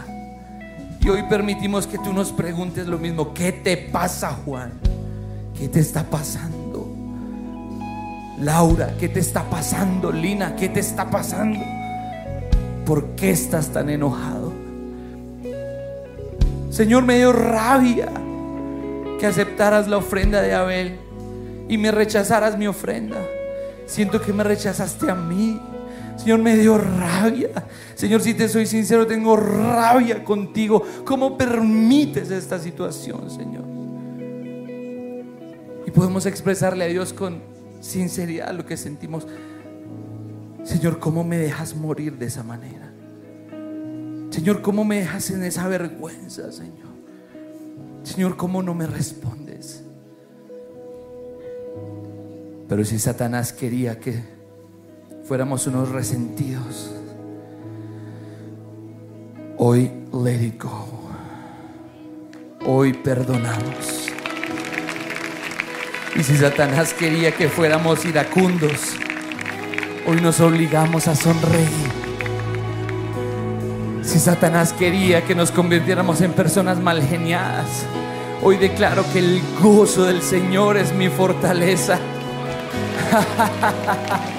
Y 1.00 1.08
hoy 1.08 1.22
permitimos 1.28 1.86
que 1.86 1.98
tú 1.98 2.12
nos 2.12 2.32
preguntes 2.32 2.86
lo 2.86 2.98
mismo. 2.98 3.32
¿Qué 3.32 3.52
te 3.52 3.76
pasa, 3.76 4.36
Juan? 4.44 4.72
¿Qué 5.58 5.68
te 5.68 5.80
está 5.80 6.04
pasando? 6.04 6.86
Laura, 8.38 8.94
¿qué 8.98 9.08
te 9.08 9.20
está 9.20 9.48
pasando? 9.48 10.12
Lina, 10.12 10.54
¿qué 10.56 10.68
te 10.68 10.80
está 10.80 11.10
pasando? 11.10 11.60
¿Por 12.90 13.14
qué 13.14 13.30
estás 13.30 13.72
tan 13.72 13.88
enojado? 13.88 14.52
Señor, 16.70 17.04
me 17.04 17.18
dio 17.18 17.32
rabia 17.32 18.08
que 19.20 19.26
aceptaras 19.26 19.86
la 19.86 19.98
ofrenda 19.98 20.42
de 20.42 20.52
Abel 20.54 20.98
y 21.68 21.78
me 21.78 21.92
rechazaras 21.92 22.58
mi 22.58 22.66
ofrenda. 22.66 23.24
Siento 23.86 24.20
que 24.20 24.32
me 24.32 24.42
rechazaste 24.42 25.08
a 25.08 25.14
mí. 25.14 25.60
Señor, 26.16 26.40
me 26.40 26.56
dio 26.56 26.78
rabia. 26.78 27.50
Señor, 27.94 28.22
si 28.22 28.34
te 28.34 28.48
soy 28.48 28.66
sincero, 28.66 29.06
tengo 29.06 29.36
rabia 29.36 30.24
contigo. 30.24 30.82
¿Cómo 31.04 31.38
permites 31.38 32.32
esta 32.32 32.58
situación, 32.58 33.30
Señor? 33.30 33.62
Y 35.86 35.92
podemos 35.92 36.26
expresarle 36.26 36.86
a 36.86 36.88
Dios 36.88 37.12
con 37.12 37.40
sinceridad 37.80 38.52
lo 38.52 38.66
que 38.66 38.76
sentimos. 38.76 39.28
Señor, 40.64 40.98
¿cómo 40.98 41.24
me 41.24 41.38
dejas 41.38 41.74
morir 41.74 42.18
de 42.18 42.26
esa 42.26 42.42
manera? 42.42 42.92
Señor, 44.30 44.62
¿cómo 44.62 44.84
me 44.84 45.00
dejas 45.00 45.30
en 45.30 45.42
esa 45.42 45.66
vergüenza, 45.68 46.52
Señor? 46.52 46.90
Señor, 48.02 48.36
¿cómo 48.36 48.62
no 48.62 48.74
me 48.74 48.86
respondes? 48.86 49.82
Pero 52.68 52.84
si 52.84 52.98
Satanás 52.98 53.52
quería 53.52 53.98
que 53.98 54.22
fuéramos 55.24 55.66
unos 55.66 55.88
resentidos, 55.88 56.92
hoy 59.56 59.90
let 60.12 60.42
it 60.42 60.62
go. 60.62 60.86
Hoy 62.64 62.92
perdonamos. 62.92 64.08
Y 66.14 66.22
si 66.22 66.36
Satanás 66.36 66.94
quería 66.94 67.32
que 67.32 67.48
fuéramos 67.48 68.04
iracundos, 68.04 68.96
hoy 70.06 70.20
nos 70.20 70.40
obligamos 70.40 71.08
a 71.08 71.14
sonreír. 71.14 71.68
Si 74.02 74.18
Satanás 74.18 74.72
quería 74.72 75.22
que 75.24 75.34
nos 75.34 75.50
convirtiéramos 75.50 76.20
en 76.20 76.32
personas 76.32 76.78
mal 76.78 77.02
geniadas, 77.02 77.84
hoy 78.42 78.56
declaro 78.56 79.04
que 79.12 79.18
el 79.20 79.42
gozo 79.60 80.04
del 80.04 80.22
Señor 80.22 80.76
es 80.76 80.92
mi 80.92 81.08
fortaleza. 81.08 81.98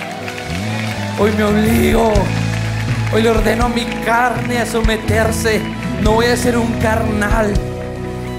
Hoy 1.20 1.32
me 1.38 1.44
obligo, 1.44 2.14
hoy 3.14 3.22
le 3.22 3.30
ordeno 3.30 3.66
a 3.66 3.70
mi 3.70 3.86
carne 4.06 4.58
a 4.58 4.66
someterse. 4.66 5.62
No 6.02 6.14
voy 6.14 6.28
a 6.28 6.38
ser 6.38 6.58
un 6.58 6.72
carnal, 6.80 7.54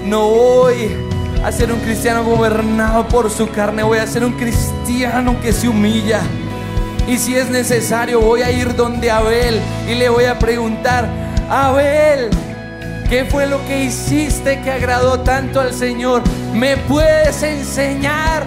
no 0.05 0.27
voy 0.27 0.89
a 1.45 1.51
ser 1.51 1.71
un 1.71 1.79
cristiano 1.79 2.25
gobernado 2.25 3.07
por 3.07 3.29
su 3.29 3.49
carne, 3.51 3.83
voy 3.83 3.99
a 3.99 4.07
ser 4.07 4.25
un 4.25 4.33
cristiano 4.33 5.39
que 5.39 5.53
se 5.53 5.69
humilla. 5.69 6.21
Y 7.07 7.17
si 7.17 7.35
es 7.35 7.49
necesario, 7.49 8.21
voy 8.21 8.43
a 8.43 8.51
ir 8.51 8.75
donde 8.75 9.11
Abel 9.11 9.59
y 9.89 9.95
le 9.95 10.07
voy 10.09 10.23
a 10.25 10.39
preguntar, 10.39 11.07
Abel, 11.49 12.29
¿qué 13.09 13.25
fue 13.25 13.45
lo 13.45 13.63
que 13.65 13.83
hiciste 13.83 14.61
que 14.61 14.71
agradó 14.71 15.19
tanto 15.19 15.59
al 15.59 15.73
Señor? 15.73 16.23
¿Me 16.53 16.77
puedes 16.77 17.43
enseñar? 17.43 18.45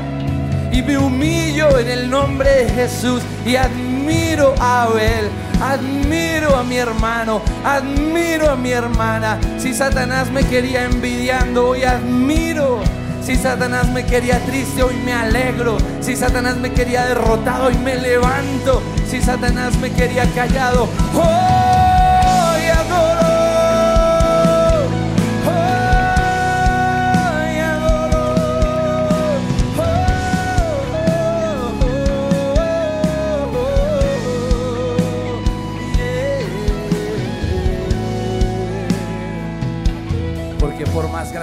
Y 0.72 0.82
me 0.82 0.96
humillo 0.96 1.78
en 1.78 1.88
el 1.88 2.11
nombre 2.11 2.50
de 2.64 2.68
Jesús 2.70 3.22
y 3.44 3.57
admiro 3.57 4.54
a 4.59 4.84
Abel, 4.84 5.28
admiro 5.61 6.57
a 6.57 6.62
mi 6.64 6.76
hermano, 6.76 7.42
admiro 7.64 8.50
a 8.50 8.57
mi 8.57 8.72
hermana. 8.72 9.38
Si 9.59 9.74
Satanás 9.74 10.30
me 10.30 10.44
quería 10.44 10.84
envidiando, 10.84 11.68
hoy 11.68 11.84
admiro. 11.84 12.80
Si 13.26 13.34
Satanás 13.34 13.88
me 13.88 14.06
quería 14.06 14.38
triste, 14.46 14.84
hoy 14.84 14.94
me 15.04 15.12
alegro. 15.12 15.78
Si 16.00 16.14
Satanás 16.14 16.58
me 16.58 16.70
quería 16.72 17.06
derrotado, 17.06 17.66
hoy 17.66 17.74
me 17.78 17.96
levanto. 17.96 18.80
Si 19.10 19.20
Satanás 19.20 19.76
me 19.78 19.90
quería 19.90 20.32
callado, 20.32 20.84
hoy 21.12 21.55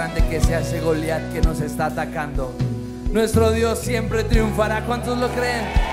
grande 0.04 0.28
que 0.28 0.38
sea 0.38 0.60
ese 0.60 0.80
Goliat 0.80 1.32
que 1.32 1.40
nos 1.40 1.60
está 1.60 1.86
atacando, 1.86 2.54
nuestro 3.10 3.52
Dios 3.52 3.78
siempre 3.78 4.22
triunfará. 4.24 4.84
¿Cuántos 4.84 5.16
lo 5.18 5.28
creen? 5.28 5.83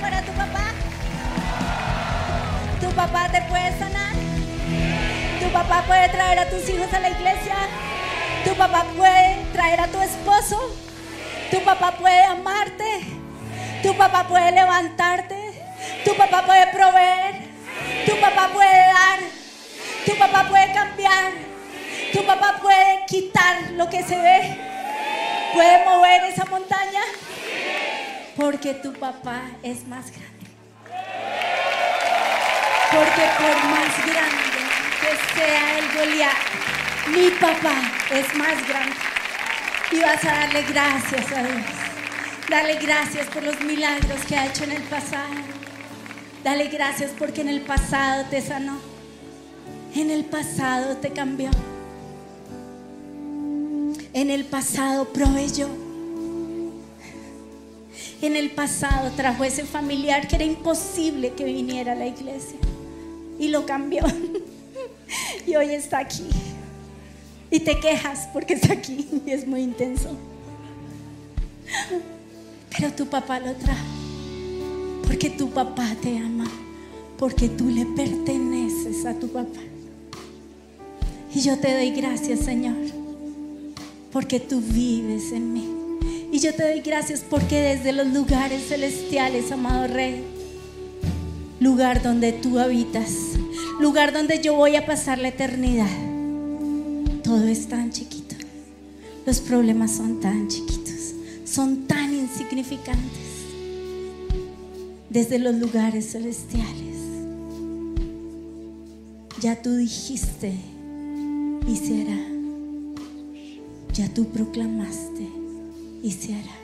Para 0.00 0.22
tu 0.22 0.32
papá? 0.32 0.64
¿Tu 2.80 2.88
papá 2.90 3.28
te 3.30 3.40
puede 3.42 3.78
sanar? 3.78 4.14
¿Tu 5.40 5.52
papá 5.52 5.84
puede 5.86 6.08
traer 6.08 6.38
a 6.40 6.50
tus 6.50 6.68
hijos 6.68 6.92
a 6.92 6.98
la 7.00 7.10
iglesia? 7.10 7.54
¿Tu 8.44 8.54
papá 8.54 8.84
puede 8.96 9.36
traer 9.52 9.80
a 9.80 9.86
tu 9.88 10.00
esposo? 10.00 10.76
¿Tu 11.50 11.62
papá 11.64 11.92
puede 11.92 12.24
amarte? 12.24 13.00
¿Tu 13.82 13.96
papá 13.96 14.26
puede 14.26 14.52
levantarte? 14.52 15.36
¿Tu 16.04 16.16
papá 16.16 16.42
puede 16.44 16.66
proveer? 16.68 17.34
¿Tu 18.06 18.20
papá 18.20 18.50
puede 18.52 18.78
dar? 18.78 19.18
¿Tu 20.04 20.18
papá 20.18 20.46
puede 20.48 20.72
cambiar? 20.72 21.32
¿Tu 22.12 22.24
papá 22.24 22.56
puede 22.60 23.04
quitar 23.06 23.70
lo 23.72 23.88
que 23.88 24.02
se 24.02 24.16
ve? 24.16 24.58
¿Puede 25.54 25.84
mover 25.84 26.24
esa 26.24 26.44
montaña? 26.46 27.02
Porque 28.36 28.74
tu 28.74 28.92
papá 28.92 29.42
es 29.62 29.86
más 29.88 30.10
grande. 30.10 30.46
Porque 32.90 33.22
por 33.38 33.70
más 33.70 34.06
grande 34.06 34.46
que 35.00 35.38
sea 35.38 35.78
el 35.78 35.92
Goliat, 35.96 36.36
mi 37.14 37.30
papá 37.30 37.74
es 38.10 38.34
más 38.36 38.68
grande. 38.68 38.96
Y 39.90 40.00
vas 40.00 40.24
a 40.24 40.28
darle 40.28 40.62
gracias 40.62 41.32
a 41.32 41.42
Dios. 41.42 41.64
Dale 42.50 42.76
gracias 42.76 43.26
por 43.28 43.42
los 43.42 43.60
milagros 43.60 44.20
que 44.28 44.36
ha 44.36 44.46
hecho 44.46 44.64
en 44.64 44.72
el 44.72 44.82
pasado. 44.82 45.34
Dale 46.44 46.68
gracias 46.68 47.10
porque 47.18 47.40
en 47.40 47.48
el 47.48 47.62
pasado 47.62 48.24
te 48.30 48.40
sanó. 48.40 48.78
En 49.94 50.10
el 50.10 50.24
pasado 50.26 50.96
te 50.98 51.10
cambió. 51.10 51.50
En 54.12 54.30
el 54.30 54.44
pasado 54.44 55.06
proveyó. 55.06 55.85
En 58.22 58.34
el 58.34 58.50
pasado 58.50 59.10
trajo 59.14 59.44
ese 59.44 59.64
familiar 59.64 60.26
que 60.26 60.36
era 60.36 60.44
imposible 60.44 61.32
que 61.34 61.44
viniera 61.44 61.92
a 61.92 61.96
la 61.96 62.06
iglesia. 62.06 62.58
Y 63.38 63.48
lo 63.48 63.66
cambió. 63.66 64.04
Y 65.46 65.54
hoy 65.54 65.70
está 65.70 65.98
aquí. 65.98 66.26
Y 67.50 67.60
te 67.60 67.78
quejas 67.78 68.28
porque 68.32 68.54
está 68.54 68.72
aquí 68.72 69.22
y 69.24 69.30
es 69.30 69.46
muy 69.46 69.62
intenso. 69.62 70.10
Pero 72.76 72.92
tu 72.92 73.06
papá 73.06 73.38
lo 73.38 73.54
trajo. 73.54 73.86
Porque 75.06 75.30
tu 75.30 75.48
papá 75.50 75.94
te 76.02 76.18
ama. 76.18 76.50
Porque 77.18 77.48
tú 77.48 77.70
le 77.70 77.86
perteneces 77.86 79.06
a 79.06 79.14
tu 79.14 79.28
papá. 79.28 79.60
Y 81.32 81.40
yo 81.40 81.58
te 81.58 81.72
doy 81.72 81.90
gracias, 81.92 82.40
Señor. 82.40 82.76
Porque 84.12 84.40
tú 84.40 84.60
vives 84.60 85.32
en 85.32 85.52
mí. 85.52 85.75
Y 86.36 86.40
yo 86.40 86.54
te 86.54 86.70
doy 86.70 86.82
gracias 86.82 87.24
porque 87.26 87.62
desde 87.62 87.92
los 87.92 88.08
lugares 88.08 88.68
celestiales, 88.68 89.50
amado 89.52 89.86
Rey, 89.86 90.22
lugar 91.60 92.02
donde 92.02 92.34
tú 92.34 92.58
habitas, 92.58 93.10
lugar 93.80 94.12
donde 94.12 94.42
yo 94.42 94.54
voy 94.54 94.76
a 94.76 94.84
pasar 94.84 95.16
la 95.16 95.28
eternidad, 95.28 95.88
todo 97.24 97.48
es 97.48 97.68
tan 97.68 97.90
chiquito. 97.90 98.36
Los 99.24 99.40
problemas 99.40 99.92
son 99.92 100.20
tan 100.20 100.48
chiquitos, 100.48 101.14
son 101.46 101.86
tan 101.86 102.12
insignificantes. 102.12 103.00
Desde 105.08 105.38
los 105.38 105.54
lugares 105.54 106.12
celestiales, 106.12 106.98
ya 109.40 109.62
tú 109.62 109.74
dijiste 109.74 110.52
y 111.66 111.76
se 111.76 112.02
hará. 112.02 112.26
Ya 113.94 114.12
tú 114.12 114.26
proclamaste 114.26 115.15
y 116.06 116.12
se 116.12 116.34
hará. 116.34 116.56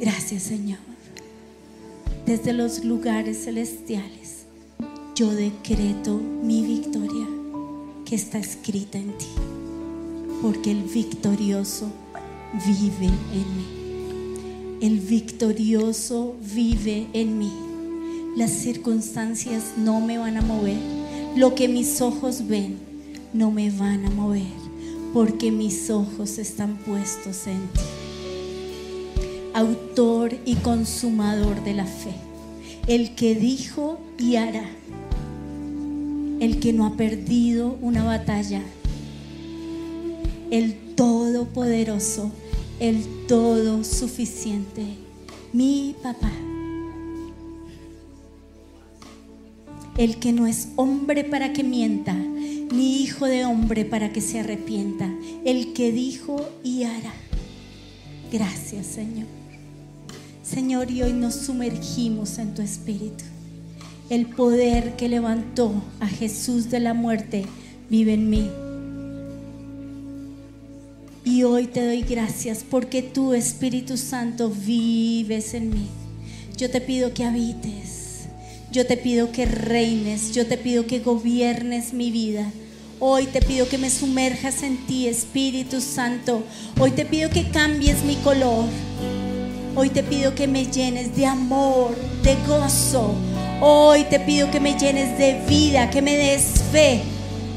Gracias 0.00 0.44
Señor. 0.44 0.78
Desde 2.24 2.54
los 2.54 2.84
lugares 2.84 3.44
celestiales 3.44 4.46
yo 5.14 5.30
decreto 5.30 6.18
mi 6.42 6.62
victoria 6.62 7.26
que 8.06 8.14
está 8.14 8.38
escrita 8.38 8.96
en 8.96 9.16
ti. 9.18 9.26
Porque 10.40 10.70
el 10.70 10.84
victorioso 10.84 11.90
vive 12.66 13.10
en 13.32 13.56
mí. 13.56 14.78
El 14.80 15.00
victorioso 15.00 16.34
vive 16.54 17.08
en 17.12 17.38
mí. 17.38 17.52
Las 18.36 18.52
circunstancias 18.52 19.74
no 19.76 20.00
me 20.00 20.16
van 20.16 20.38
a 20.38 20.42
mover. 20.42 20.78
Lo 21.36 21.54
que 21.54 21.68
mis 21.68 22.00
ojos 22.00 22.46
ven 22.46 22.78
no 23.34 23.50
me 23.50 23.70
van 23.70 24.06
a 24.06 24.10
mover. 24.10 24.65
Porque 25.12 25.50
mis 25.50 25.90
ojos 25.90 26.38
están 26.38 26.76
puestos 26.76 27.46
en 27.46 27.60
ti. 27.68 27.80
Autor 29.54 30.34
y 30.44 30.56
consumador 30.56 31.64
de 31.64 31.74
la 31.74 31.86
fe, 31.86 32.12
el 32.86 33.14
que 33.14 33.34
dijo 33.34 33.98
y 34.18 34.36
hará, 34.36 34.68
el 36.40 36.60
que 36.60 36.74
no 36.74 36.84
ha 36.84 36.96
perdido 36.96 37.78
una 37.80 38.04
batalla, 38.04 38.62
el 40.50 40.94
todopoderoso, 40.94 42.30
el 42.80 43.02
todo 43.26 43.82
suficiente, 43.82 44.82
mi 45.52 45.96
papá, 46.02 46.30
el 49.96 50.18
que 50.18 50.32
no 50.32 50.46
es 50.46 50.68
hombre 50.76 51.24
para 51.24 51.54
que 51.54 51.64
mienta, 51.64 52.14
hijo 53.16 53.26
de 53.26 53.46
hombre 53.46 53.86
para 53.86 54.12
que 54.12 54.20
se 54.20 54.40
arrepienta, 54.40 55.10
el 55.46 55.72
que 55.72 55.90
dijo 55.90 56.46
y 56.62 56.82
hará. 56.82 57.14
Gracias, 58.30 58.84
Señor. 58.84 59.26
Señor, 60.42 60.90
y 60.90 61.02
hoy 61.02 61.14
nos 61.14 61.34
sumergimos 61.34 62.36
en 62.36 62.54
tu 62.54 62.60
espíritu. 62.60 63.24
El 64.10 64.26
poder 64.26 64.96
que 64.96 65.08
levantó 65.08 65.72
a 65.98 66.06
Jesús 66.06 66.68
de 66.68 66.78
la 66.78 66.92
muerte 66.92 67.46
vive 67.88 68.12
en 68.12 68.28
mí. 68.28 68.50
Y 71.24 71.44
hoy 71.44 71.68
te 71.68 71.86
doy 71.86 72.02
gracias 72.02 72.66
porque 72.68 73.00
tu 73.00 73.32
Espíritu 73.32 73.96
Santo 73.96 74.50
vives 74.50 75.54
en 75.54 75.70
mí. 75.70 75.86
Yo 76.58 76.70
te 76.70 76.82
pido 76.82 77.14
que 77.14 77.24
habites. 77.24 78.26
Yo 78.70 78.86
te 78.86 78.98
pido 78.98 79.32
que 79.32 79.46
reines. 79.46 80.32
Yo 80.32 80.46
te 80.46 80.58
pido 80.58 80.86
que 80.86 80.98
gobiernes 80.98 81.94
mi 81.94 82.10
vida. 82.10 82.52
Hoy 82.98 83.26
te 83.26 83.42
pido 83.42 83.68
que 83.68 83.76
me 83.76 83.90
sumerjas 83.90 84.62
en 84.62 84.86
ti, 84.86 85.06
Espíritu 85.06 85.82
Santo. 85.82 86.42
Hoy 86.80 86.92
te 86.92 87.04
pido 87.04 87.28
que 87.28 87.50
cambies 87.50 88.02
mi 88.04 88.16
color. 88.16 88.64
Hoy 89.74 89.90
te 89.90 90.02
pido 90.02 90.34
que 90.34 90.48
me 90.48 90.64
llenes 90.64 91.14
de 91.14 91.26
amor, 91.26 91.94
de 92.22 92.36
gozo. 92.46 93.14
Hoy 93.60 94.04
te 94.04 94.18
pido 94.18 94.50
que 94.50 94.60
me 94.60 94.78
llenes 94.78 95.18
de 95.18 95.38
vida, 95.46 95.90
que 95.90 96.00
me 96.00 96.16
des 96.16 96.62
fe, 96.72 97.02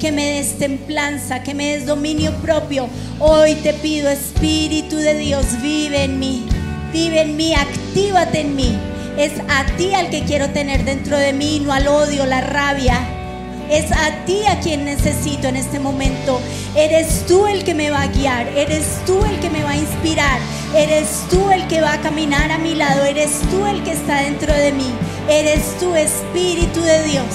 que 0.02 0.12
me 0.12 0.26
des 0.26 0.58
templanza, 0.58 1.42
que 1.42 1.54
me 1.54 1.78
des 1.78 1.86
dominio 1.86 2.34
propio. 2.42 2.90
Hoy 3.20 3.56
te 3.56 3.72
pido, 3.76 4.10
Espíritu 4.10 4.98
de 4.98 5.18
Dios, 5.18 5.46
vive 5.62 6.04
en 6.04 6.20
mí, 6.20 6.44
vive 6.92 7.22
en 7.22 7.38
mí, 7.38 7.54
actívate 7.54 8.42
en 8.42 8.58
mí. 8.58 8.78
Es 9.18 9.32
a 9.48 9.66
ti 9.78 9.94
al 9.94 10.10
que 10.10 10.26
quiero 10.26 10.50
tener 10.50 10.84
dentro 10.84 11.18
de 11.18 11.32
mí, 11.32 11.62
no 11.64 11.72
al 11.72 11.88
odio, 11.88 12.26
la 12.26 12.42
rabia. 12.42 13.19
Es 13.70 13.92
a 13.92 14.26
ti 14.26 14.42
a 14.48 14.60
quien 14.60 14.86
necesito 14.86 15.48
en 15.48 15.56
este 15.56 15.80
momento. 15.80 16.42
Eres 16.76 17.26
tú 17.28 17.46
el 17.46 17.64
que 17.64 17.76
me 17.76 17.92
va 17.92 18.02
a 18.02 18.08
guiar. 18.08 18.48
Eres 18.48 18.86
tú 19.06 19.24
el 19.26 19.40
que 19.40 19.50
me 19.50 19.64
va 19.64 19.72
a 19.72 19.78
inspirar. 19.78 20.40
Eres 20.76 21.26
tú 21.30 21.52
el 21.52 21.68
que 21.68 21.82
va 21.82 21.94
a 21.94 22.02
caminar 22.02 22.52
a 22.52 22.58
mi 22.58 22.74
lado. 22.74 23.04
Eres 23.04 23.42
tú 23.52 23.66
el 23.66 23.84
que 23.84 23.92
está 23.92 24.22
dentro 24.22 24.54
de 24.54 24.72
mí. 24.72 24.92
Eres 25.30 25.78
tú 25.80 25.94
Espíritu 25.94 26.82
de 26.82 27.04
Dios. 27.04 27.26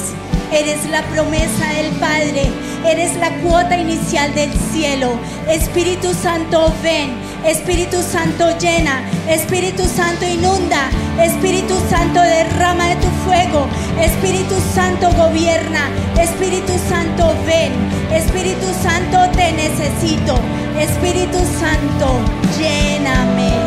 Eres 0.52 0.84
la 0.90 1.02
promesa 1.02 1.72
del 1.74 1.92
Padre. 2.00 2.50
Eres 2.84 3.16
la 3.16 3.30
cuota 3.40 3.76
inicial 3.76 4.34
del 4.34 4.52
cielo. 4.72 5.12
Espíritu 5.48 6.12
Santo, 6.14 6.72
ven. 6.82 7.14
Espíritu 7.44 8.02
Santo, 8.02 8.58
llena. 8.58 9.02
Espíritu 9.28 9.84
Santo, 9.84 10.26
inunda. 10.26 10.90
Espíritu 11.20 11.74
Santo, 11.88 12.20
derrama 12.20 12.88
de 12.88 12.96
tu 12.96 13.08
fuego. 13.24 13.66
Espíritu 14.00 14.54
Santo, 14.74 15.10
gobierna. 15.12 15.88
Espíritu 16.20 16.72
Santo, 16.88 17.34
ven. 17.46 17.72
Espíritu 18.12 18.66
Santo, 18.82 19.30
te 19.36 19.52
necesito. 19.52 20.38
Espíritu 20.78 21.38
Santo, 21.60 22.20
lléname. 22.58 23.63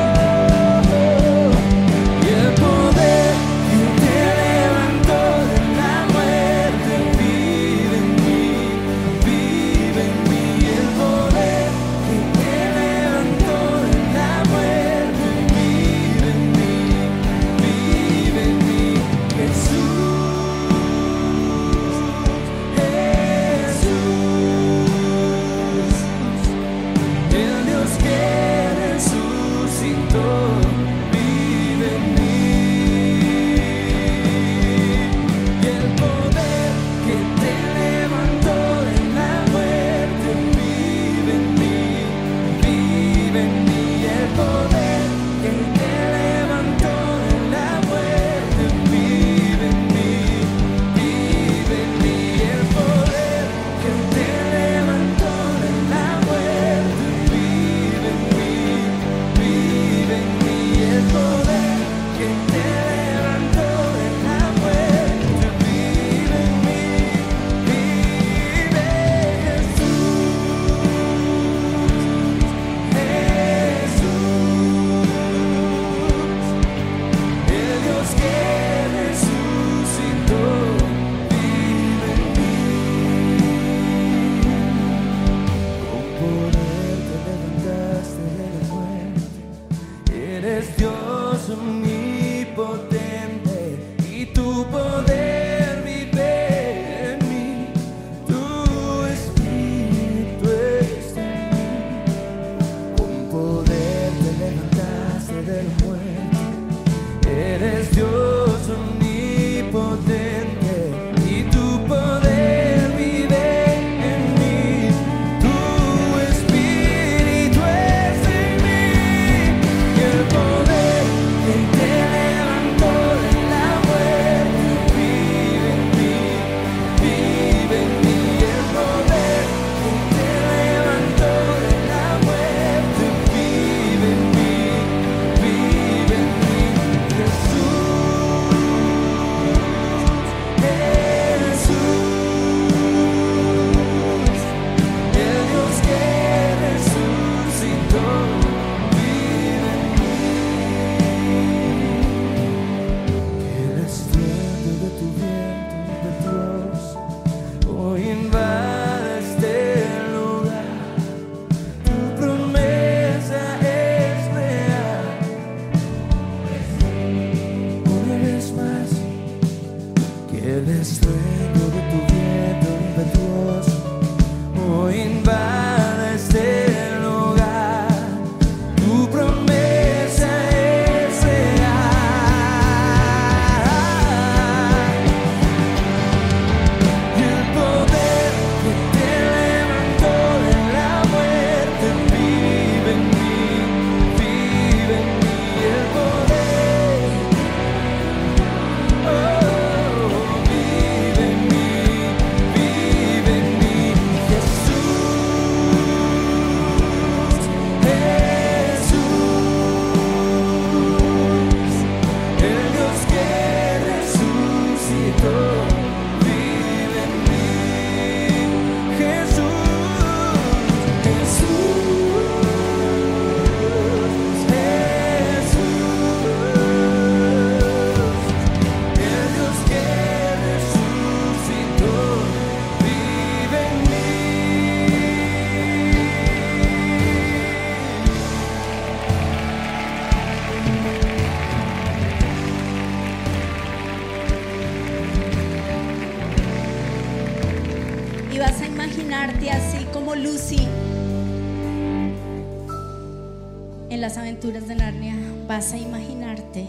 Vas 255.57 255.73
a 255.73 255.77
imaginarte 255.77 256.67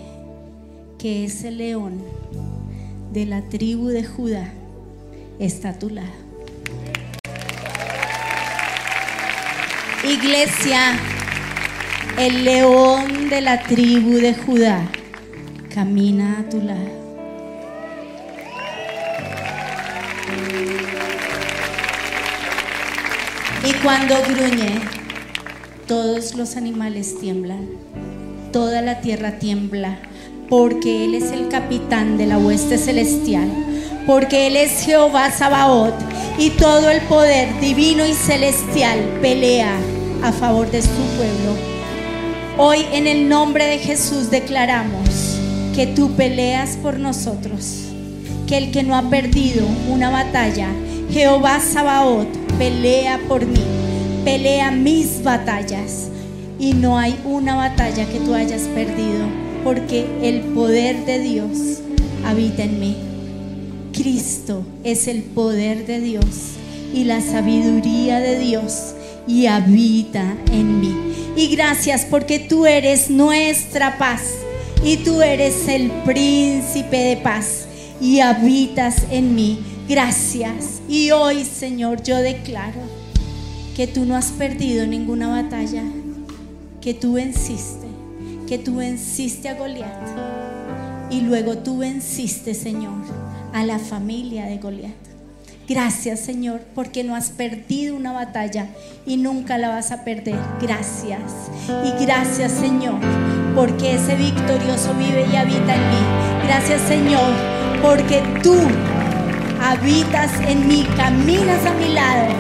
que 0.99 1.27
ese 1.27 1.51
león 1.51 2.03
de 3.13 3.27
la 3.27 3.43
tribu 3.43 3.89
de 3.89 4.03
Judá 4.03 4.51
está 5.39 5.69
a 5.69 5.79
tu 5.79 5.91
lado. 5.91 6.09
Iglesia, 10.03 10.99
el 12.17 12.47
león 12.47 13.29
de 13.29 13.43
la 13.43 13.63
tribu 13.65 14.13
de 14.13 14.33
Judá 14.33 14.81
camina 15.75 16.39
a 16.39 16.49
tu 16.49 16.63
lado. 16.63 16.89
Y 23.69 23.73
cuando 23.83 24.15
gruñe, 24.23 24.81
todos 25.87 26.35
los 26.35 26.57
animales 26.57 27.21
tiemblan, 27.21 27.69
toda 28.59 28.83
la 28.83 29.01
tierra 29.01 29.39
tiembla, 29.39 30.01
porque 30.49 31.05
Él 31.05 31.15
es 31.15 31.31
el 31.31 31.47
capitán 31.47 32.19
de 32.19 32.27
la 32.27 32.39
hueste 32.39 32.77
celestial, 32.77 33.49
porque 34.05 34.49
Él 34.49 34.57
es 34.57 34.83
Jehová 34.85 35.31
Sabaoth, 35.31 35.95
y 36.39 36.51
todo 36.51 36.91
el 36.91 37.01
poder 37.03 37.61
divino 37.61 38.05
y 38.05 38.15
celestial 38.15 38.99
pelea 39.23 39.79
a 40.25 40.33
favor 40.33 40.69
de 40.73 40.83
su 40.83 40.89
pueblo. 40.89 41.55
Hoy 42.57 42.85
en 42.91 43.07
el 43.07 43.29
nombre 43.29 43.65
de 43.65 43.79
Jesús 43.79 44.29
declaramos 44.29 45.39
que 45.77 45.87
tú 45.87 46.17
peleas 46.17 46.77
por 46.83 46.99
nosotros, 46.99 47.85
que 48.49 48.59
el 48.59 48.73
que 48.73 48.83
no 48.83 48.97
ha 48.97 49.09
perdido 49.09 49.69
una 49.89 50.11
batalla, 50.11 50.67
Jehová 51.13 51.61
Sabaoth, 51.61 52.37
pelea 52.59 53.21
por 53.29 53.47
mí, 53.47 53.63
pelea 54.25 54.73
mis 54.73 55.23
batallas. 55.23 56.09
Y 56.59 56.73
no 56.73 56.99
hay 56.99 57.19
una 57.25 57.55
batalla 57.55 58.05
que 58.07 58.21
tú 58.21 58.35
hayas 58.35 58.63
perdido, 58.63 59.27
porque 59.65 60.07
el 60.23 60.41
poder 60.55 61.05
de 61.05 61.21
Dios 61.21 61.81
habita 62.25 62.65
en 62.65 62.81
mí. 62.81 62.97
Cristo 63.93 64.65
es 64.85 65.09
el 65.09 65.23
poder 65.23 65.87
de 65.87 66.01
Dios 66.01 66.25
y 66.95 67.05
la 67.05 67.21
sabiduría 67.21 68.21
de 68.21 68.39
Dios 68.39 68.95
y 69.27 69.47
habita 69.47 70.37
en 70.53 70.81
mí. 70.81 70.95
Y 71.37 71.49
gracias 71.55 72.05
porque 72.05 72.39
tú 72.39 72.67
eres 72.67 73.11
nuestra 73.11 73.99
paz 73.99 74.23
y 74.85 74.99
tú 74.99 75.23
eres 75.23 75.69
el 75.69 75.91
príncipe 76.05 76.97
de 76.97 77.17
paz 77.19 77.67
y 78.01 78.21
habitas 78.21 79.05
en 79.11 79.35
mí. 79.35 79.61
Gracias. 79.89 80.81
Y 80.89 81.11
hoy, 81.11 81.45
Señor, 81.45 82.03
yo 82.03 82.17
declaro 82.17 82.81
que 83.77 83.87
tú 83.87 84.05
no 84.05 84.17
has 84.17 84.33
perdido 84.33 84.87
ninguna 84.87 85.29
batalla, 85.29 85.85
que 86.89 86.95
tú 86.95 87.13
venciste, 87.13 87.87
que 88.49 88.57
tú 88.57 88.77
venciste 88.77 89.51
a 89.51 89.55
Goliat 89.57 90.09
y 91.11 91.21
luego 91.21 91.59
tú 91.59 91.77
venciste, 91.77 92.55
Señor, 92.55 92.95
a 93.53 93.63
la 93.63 93.79
familia 93.79 94.47
de 94.47 94.57
Goliat. 94.57 94.95
Gracias, 95.69 96.21
Señor, 96.21 96.63
porque 96.75 97.05
no 97.05 97.15
has 97.15 97.29
perdido 97.29 97.95
una 97.95 98.13
batalla 98.13 98.69
y 99.05 99.19
nunca 99.19 99.59
la 99.59 99.69
vas 99.69 99.93
a 99.93 100.03
perder. 100.03 100.39
Gracias. 100.63 101.21
Y 101.85 102.03
gracias, 102.07 102.53
Señor, 102.53 102.99
porque 103.55 103.97
ese 103.97 104.17
victorioso 104.17 104.95
vive 104.95 105.27
y 105.31 105.37
habita 105.37 105.75
en 105.75 105.91
mí. 105.91 106.47
Gracias, 106.47 106.81
Señor, 106.89 107.35
porque 107.83 108.23
tú 108.43 108.57
habitas 109.61 110.33
en 110.49 110.67
mí, 110.67 110.87
caminas 110.97 111.67
a 111.67 111.75
mi 111.75 111.93
lado 111.93 112.33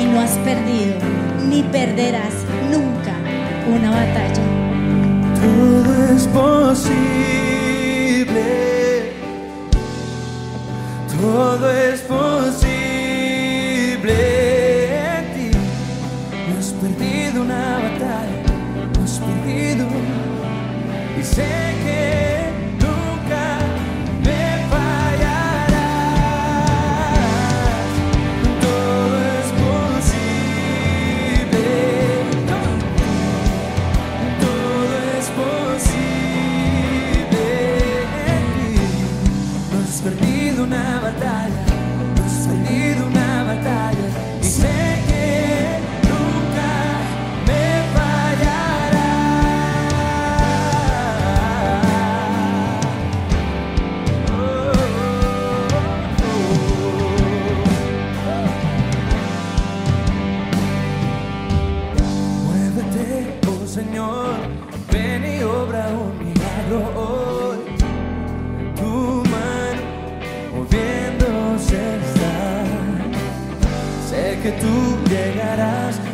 y 0.00 0.04
no 0.06 0.18
has 0.18 0.32
perdido 0.38 0.96
ni 1.48 1.62
perderás 1.62 2.34
una 3.66 3.90
batalla. 3.90 4.42
Todo 5.40 5.94
es 6.14 6.26
posible. 6.28 6.82
Todo 11.20 11.70
es 11.70 12.00
posible 12.00 12.52
en 15.18 15.24
ti. 15.34 15.50
No. 16.48 17.21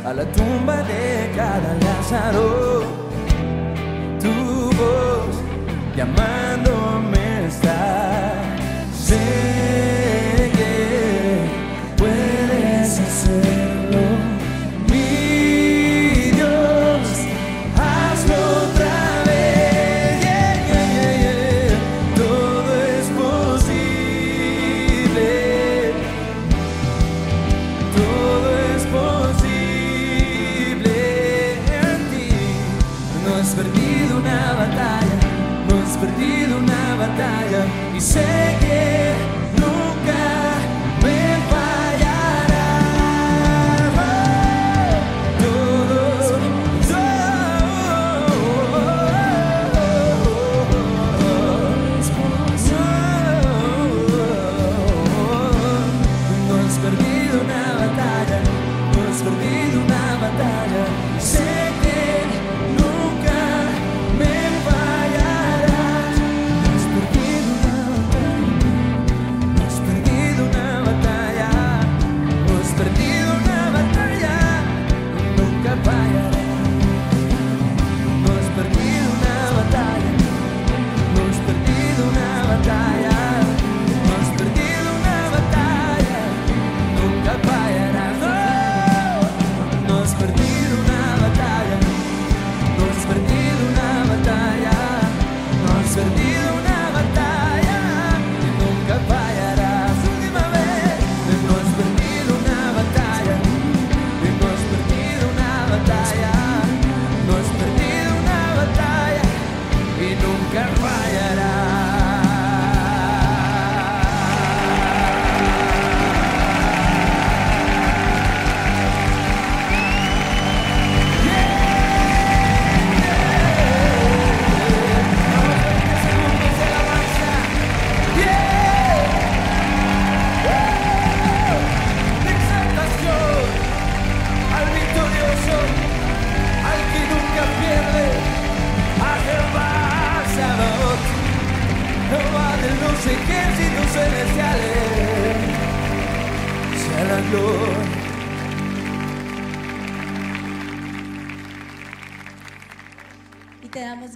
a 0.08 0.14
la 0.14 0.24
tumba 0.32 0.76
de 0.84 1.30
cada 1.36 1.74
Lázaro. 1.84 2.97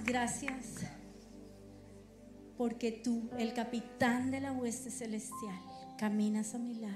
gracias 0.01 0.77
porque 2.57 2.91
tú, 2.91 3.29
el 3.37 3.53
capitán 3.53 4.31
de 4.31 4.39
la 4.39 4.51
hueste 4.51 4.89
celestial, 4.89 5.59
caminas 5.97 6.55
a 6.55 6.59
mi 6.59 6.75
lado 6.75 6.95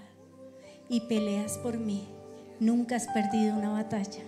y 0.90 1.02
peleas 1.02 1.58
por 1.58 1.78
mí. 1.78 2.08
Nunca 2.60 2.96
has 2.96 3.08
perdido 3.08 3.56
una 3.56 3.70
batalla 3.70 4.24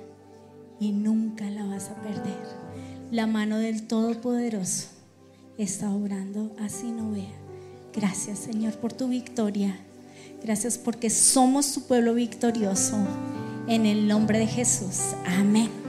y 0.79 0.91
nunca 0.91 1.49
la 1.49 1.65
vas 1.65 1.89
a 1.89 1.95
perder. 2.01 2.37
La 3.11 3.25
mano 3.25 3.57
del 3.57 3.87
Todopoderoso 3.87 4.89
está 5.57 5.89
obrando 5.91 6.55
así 6.59 6.91
no 6.91 7.11
vea. 7.11 7.33
Gracias 7.93 8.39
Señor 8.39 8.73
por 8.75 8.93
tu 8.93 9.07
victoria. 9.07 9.75
Gracias 10.43 10.77
porque 10.77 11.09
somos 11.09 11.73
tu 11.73 11.87
pueblo 11.87 12.13
victorioso. 12.13 12.97
En 13.67 13.85
el 13.85 14.07
nombre 14.07 14.39
de 14.39 14.47
Jesús. 14.47 14.99
Amén. 15.25 15.88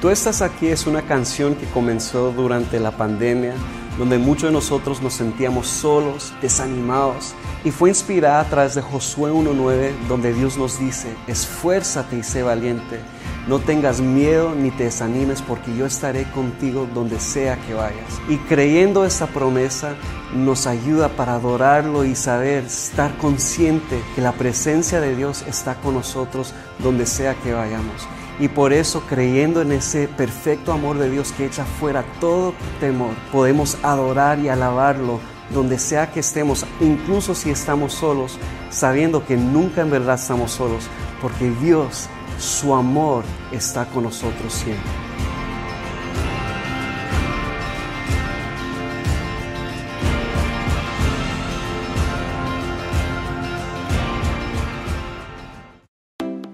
Tú 0.00 0.10
estás 0.10 0.42
aquí 0.42 0.68
es 0.68 0.86
una 0.86 1.02
canción 1.02 1.56
que 1.56 1.66
comenzó 1.66 2.30
durante 2.30 2.78
la 2.78 2.92
pandemia, 2.92 3.54
donde 3.98 4.16
muchos 4.16 4.44
de 4.44 4.52
nosotros 4.52 5.02
nos 5.02 5.14
sentíamos 5.14 5.66
solos, 5.66 6.32
desanimados, 6.40 7.34
y 7.64 7.72
fue 7.72 7.88
inspirada 7.88 8.38
a 8.38 8.44
través 8.44 8.76
de 8.76 8.80
Josué 8.80 9.32
1.9, 9.32 9.90
donde 10.08 10.32
Dios 10.32 10.56
nos 10.56 10.78
dice, 10.78 11.08
esfuérzate 11.26 12.16
y 12.16 12.22
sé 12.22 12.44
valiente, 12.44 13.00
no 13.48 13.58
tengas 13.58 14.00
miedo 14.00 14.54
ni 14.54 14.70
te 14.70 14.84
desanimes, 14.84 15.42
porque 15.42 15.74
yo 15.76 15.84
estaré 15.84 16.30
contigo 16.30 16.86
donde 16.94 17.18
sea 17.18 17.56
que 17.66 17.74
vayas. 17.74 18.20
Y 18.28 18.36
creyendo 18.36 19.04
esta 19.04 19.26
promesa, 19.26 19.96
nos 20.32 20.68
ayuda 20.68 21.08
para 21.08 21.34
adorarlo 21.34 22.04
y 22.04 22.14
saber, 22.14 22.66
estar 22.66 23.18
consciente 23.18 24.00
que 24.14 24.22
la 24.22 24.30
presencia 24.30 25.00
de 25.00 25.16
Dios 25.16 25.44
está 25.48 25.74
con 25.74 25.94
nosotros 25.94 26.54
donde 26.78 27.04
sea 27.04 27.34
que 27.34 27.52
vayamos. 27.52 28.06
Y 28.40 28.48
por 28.48 28.72
eso, 28.72 29.02
creyendo 29.08 29.62
en 29.62 29.72
ese 29.72 30.06
perfecto 30.06 30.72
amor 30.72 30.98
de 30.98 31.10
Dios 31.10 31.32
que 31.32 31.46
echa 31.46 31.64
fuera 31.64 32.04
todo 32.20 32.54
temor, 32.78 33.14
podemos 33.32 33.76
adorar 33.82 34.38
y 34.38 34.48
alabarlo 34.48 35.18
donde 35.52 35.78
sea 35.78 36.10
que 36.12 36.20
estemos, 36.20 36.66
incluso 36.80 37.34
si 37.34 37.50
estamos 37.50 37.94
solos, 37.94 38.38
sabiendo 38.70 39.24
que 39.24 39.36
nunca 39.36 39.80
en 39.80 39.90
verdad 39.90 40.16
estamos 40.16 40.52
solos, 40.52 40.84
porque 41.22 41.50
Dios, 41.60 42.08
su 42.38 42.74
amor 42.74 43.24
está 43.50 43.86
con 43.86 44.04
nosotros 44.04 44.52
siempre. 44.52 45.07